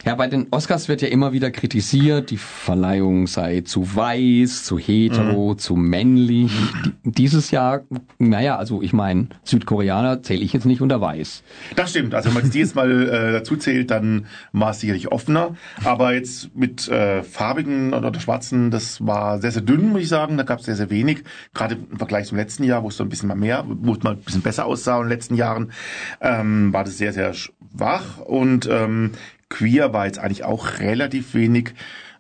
[0.05, 4.79] Ja, bei den Oscars wird ja immer wieder kritisiert, die Verleihung sei zu weiß, zu
[4.79, 5.59] hetero, Mhm.
[5.59, 6.53] zu männlich.
[6.85, 7.81] Die- Dieses Jahr,
[8.19, 11.43] naja, also ich meine, Südkoreaner zähle ich jetzt nicht unter weiß.
[11.75, 12.15] Das stimmt.
[12.15, 15.57] Also wenn man die jetzt mal äh, dazu zählt, dann war es sicherlich offener.
[15.85, 20.09] Aber jetzt mit äh, farbigen oder, oder schwarzen, das war sehr, sehr dünn, muss ich
[20.09, 20.37] sagen.
[20.37, 21.25] Da gab es sehr, sehr wenig.
[21.55, 24.03] Gerade im Vergleich zum letzten Jahr, wo es so ein bisschen mal mehr, wo es
[24.03, 25.73] mal ein bisschen besser aussah in den letzten Jahren,
[26.21, 28.19] ähm, war das sehr, sehr schwach.
[28.25, 29.11] Und ähm,
[29.49, 31.75] queer war jetzt eigentlich auch relativ wenig.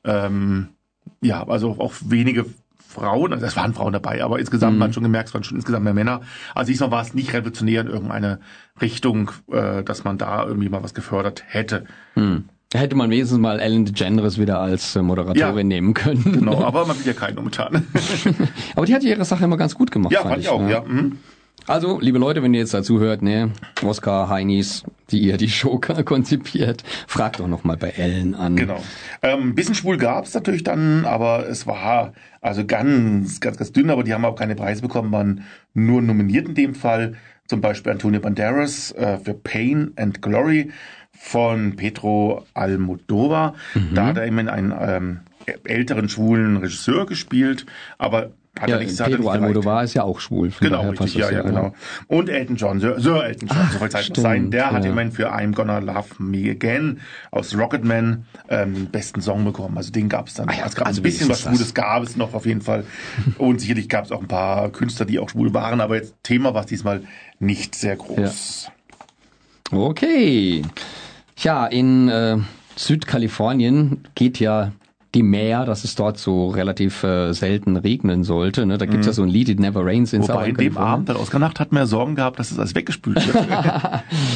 [0.05, 0.69] Ähm,
[1.21, 2.47] ja, also auch wenige
[2.89, 4.79] Frauen, also es waren Frauen dabei, aber insgesamt Mhm.
[4.79, 6.23] man hat schon gemerkt, es waren schon insgesamt mehr Männer.
[6.55, 8.41] Also diesmal war es nicht revolutionär in irgendeine
[8.81, 11.85] Richtung, äh, dass man da irgendwie mal was gefördert hätte.
[12.71, 15.63] Da hätte man wenigstens mal Ellen DeGeneres wieder als äh, Moderatorin Ja.
[15.63, 16.25] nehmen können.
[16.33, 17.87] Genau, aber man will ja keinen momentan.
[18.77, 20.13] Aber die hat ihre Sache immer ganz gut gemacht.
[20.13, 20.71] ja, fand ich auch, ne?
[20.71, 20.83] ja.
[20.83, 21.19] Mhm.
[21.69, 23.51] Also, liebe Leute, wenn ihr jetzt dazu hört, ne,
[23.83, 28.57] Oscar Heinis, die ihr die Show konzipiert, fragt doch noch mal bei Ellen an.
[28.57, 28.83] Genau.
[29.21, 33.91] Ähm, ein bisschen schwul gab's natürlich dann, aber es war also ganz, ganz, ganz dünn,
[33.91, 35.45] aber die haben auch keine Preise bekommen, waren
[35.75, 37.17] nur nominiert in dem Fall.
[37.47, 40.71] Zum Beispiel Antonio Banderas äh, für Pain and Glory
[41.13, 43.55] von Pedro Almodovar.
[43.75, 43.95] Mhm.
[43.95, 45.21] Da hat er immerhin einen ähm,
[45.65, 47.67] älteren schwulen Regisseur gespielt,
[47.99, 48.31] aber
[48.61, 49.43] hat Ja, er nicht, hat er Pedro nicht gereicht.
[49.43, 50.53] Almodovar ist ja auch schwul.
[50.61, 51.73] Genau, richtig, ja, ja, genau.
[52.07, 54.51] Und Elton John, Sir, Sir Elton John, Ach, so Zeit muss stimmt, sein.
[54.51, 54.91] Der hat ja.
[54.91, 57.01] immerhin für I'm Gonna Love Me Again
[57.31, 59.77] aus Rocketman ähm, den besten Song bekommen.
[59.77, 60.49] Also den gab es dann.
[60.49, 61.43] Ah ja, es gab also ein bisschen was.
[61.43, 62.85] Schwules, gab es noch auf jeden Fall.
[63.39, 66.55] Und sicherlich gab es auch ein paar Künstler, die auch schwul waren, aber jetzt Thema
[66.55, 67.03] war es diesmal
[67.39, 68.71] nicht sehr groß.
[69.71, 70.63] Okay.
[71.37, 72.39] Ja, in äh,
[72.77, 74.73] Südkalifornien geht ja
[75.15, 78.67] die Meer, dass es dort so relativ äh, selten regnen sollte.
[78.67, 78.77] Ne?
[78.77, 80.29] Da gibt's ja so ein Lied, It Never Rains in Mhm.
[80.29, 80.77] Wobei in dem.
[80.77, 83.47] Abend, bei der Oscar-Nacht, hatten wir Sorgen gehabt, dass es alles weggespült wird.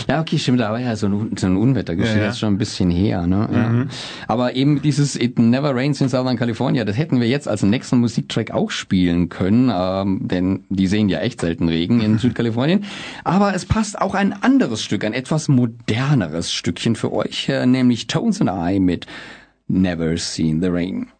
[0.08, 2.24] Ja, okay, stimmt, da war ja so ein, so ein Unwetter geschehen, Ja, Mhm.
[2.24, 2.30] ja.
[2.30, 3.48] ist schon ein bisschen her, ne?
[3.52, 3.84] Ja.
[4.28, 7.98] Aber eben dieses It Never Rains in Southern California, das hätten wir jetzt als nächsten
[7.98, 12.84] Musiktrack auch spielen können, ähm, denn die sehen ja echt selten Regen in Südkalifornien.
[13.24, 18.06] Aber es passt auch ein anderes Stück, ein etwas moderneres Stückchen für euch, äh, nämlich
[18.06, 19.06] Tones and I mit
[19.68, 21.10] Never Seen the Rain.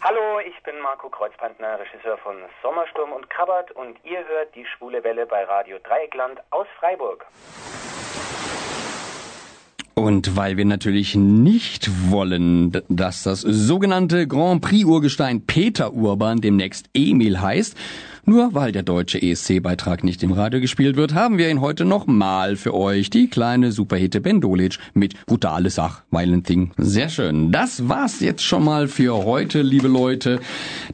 [0.00, 5.02] Hallo, ich bin Marco Kreuzpantner, Regisseur von Sommersturm und Krabbert und ihr hört die Schwule
[5.04, 7.24] Welle bei Radio Dreieckland aus Freiburg.
[9.94, 16.88] Und weil wir natürlich nicht wollen, dass das sogenannte Grand Prix Urgestein Peter Urban demnächst
[16.94, 17.76] Emil heißt,
[18.24, 22.54] Nur weil der deutsche ESC-Beitrag nicht im Radio gespielt wird, haben wir ihn heute nochmal
[22.54, 23.10] für euch.
[23.10, 26.70] Die kleine Superhitte Bendolic mit Brutale Sach, Violent Thing.
[26.76, 27.50] Sehr schön.
[27.50, 30.38] Das war's jetzt schon mal für heute, liebe Leute.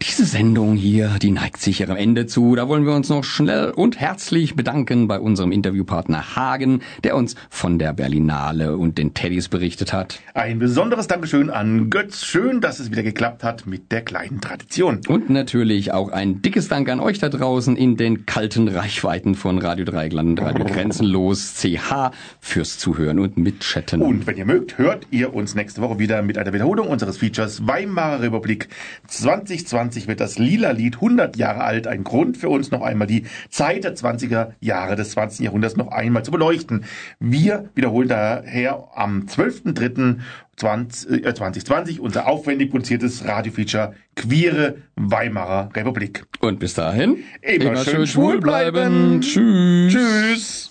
[0.00, 2.54] Diese Sendung hier, die neigt sich ihrem Ende zu.
[2.56, 7.34] Da wollen wir uns noch schnell und herzlich bedanken bei unserem Interviewpartner Hagen, der uns
[7.50, 10.20] von der Berlinale und den Teddys berichtet hat.
[10.32, 12.24] Ein besonderes Dankeschön an Götz.
[12.24, 15.02] Schön, dass es wieder geklappt hat mit der kleinen Tradition.
[15.06, 19.58] Und natürlich auch ein dickes Dank an euch da draußen in den kalten Reichweiten von
[19.58, 24.02] Radio Dreigland, Radio Grenzenlos, CH fürs Zuhören und Mitchatten.
[24.02, 27.66] Und wenn ihr mögt, hört ihr uns nächste Woche wieder mit einer Wiederholung unseres Features
[27.66, 28.68] Weimarer Republik.
[29.06, 31.86] 2020 wird das Lila Lied 100 Jahre alt.
[31.86, 35.44] Ein Grund für uns noch einmal die Zeit der 20er Jahre des 20.
[35.44, 36.84] Jahrhunderts noch einmal zu beleuchten.
[37.20, 40.18] Wir wiederholen daher am 12.03.
[40.58, 46.26] 20, äh, 2020 unser aufwendig produziertes Radiofeature Queere Weimarer Republik.
[46.40, 49.20] Und bis dahin, immer, immer schön schwul bleiben.
[49.20, 49.92] Tschüss.
[49.92, 50.70] Tschüss.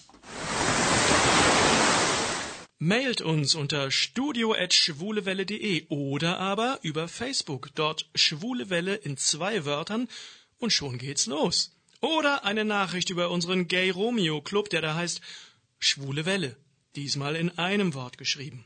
[2.80, 10.08] Mailt uns unter studio.schwulewelle.de oder aber über Facebook, dort Schwule Welle in zwei Wörtern
[10.60, 11.76] und schon geht's los.
[12.02, 15.22] Oder eine Nachricht über unseren Gay Romeo Club, der da heißt
[15.80, 16.56] Schwule Welle,
[16.96, 18.66] diesmal in einem Wort geschrieben.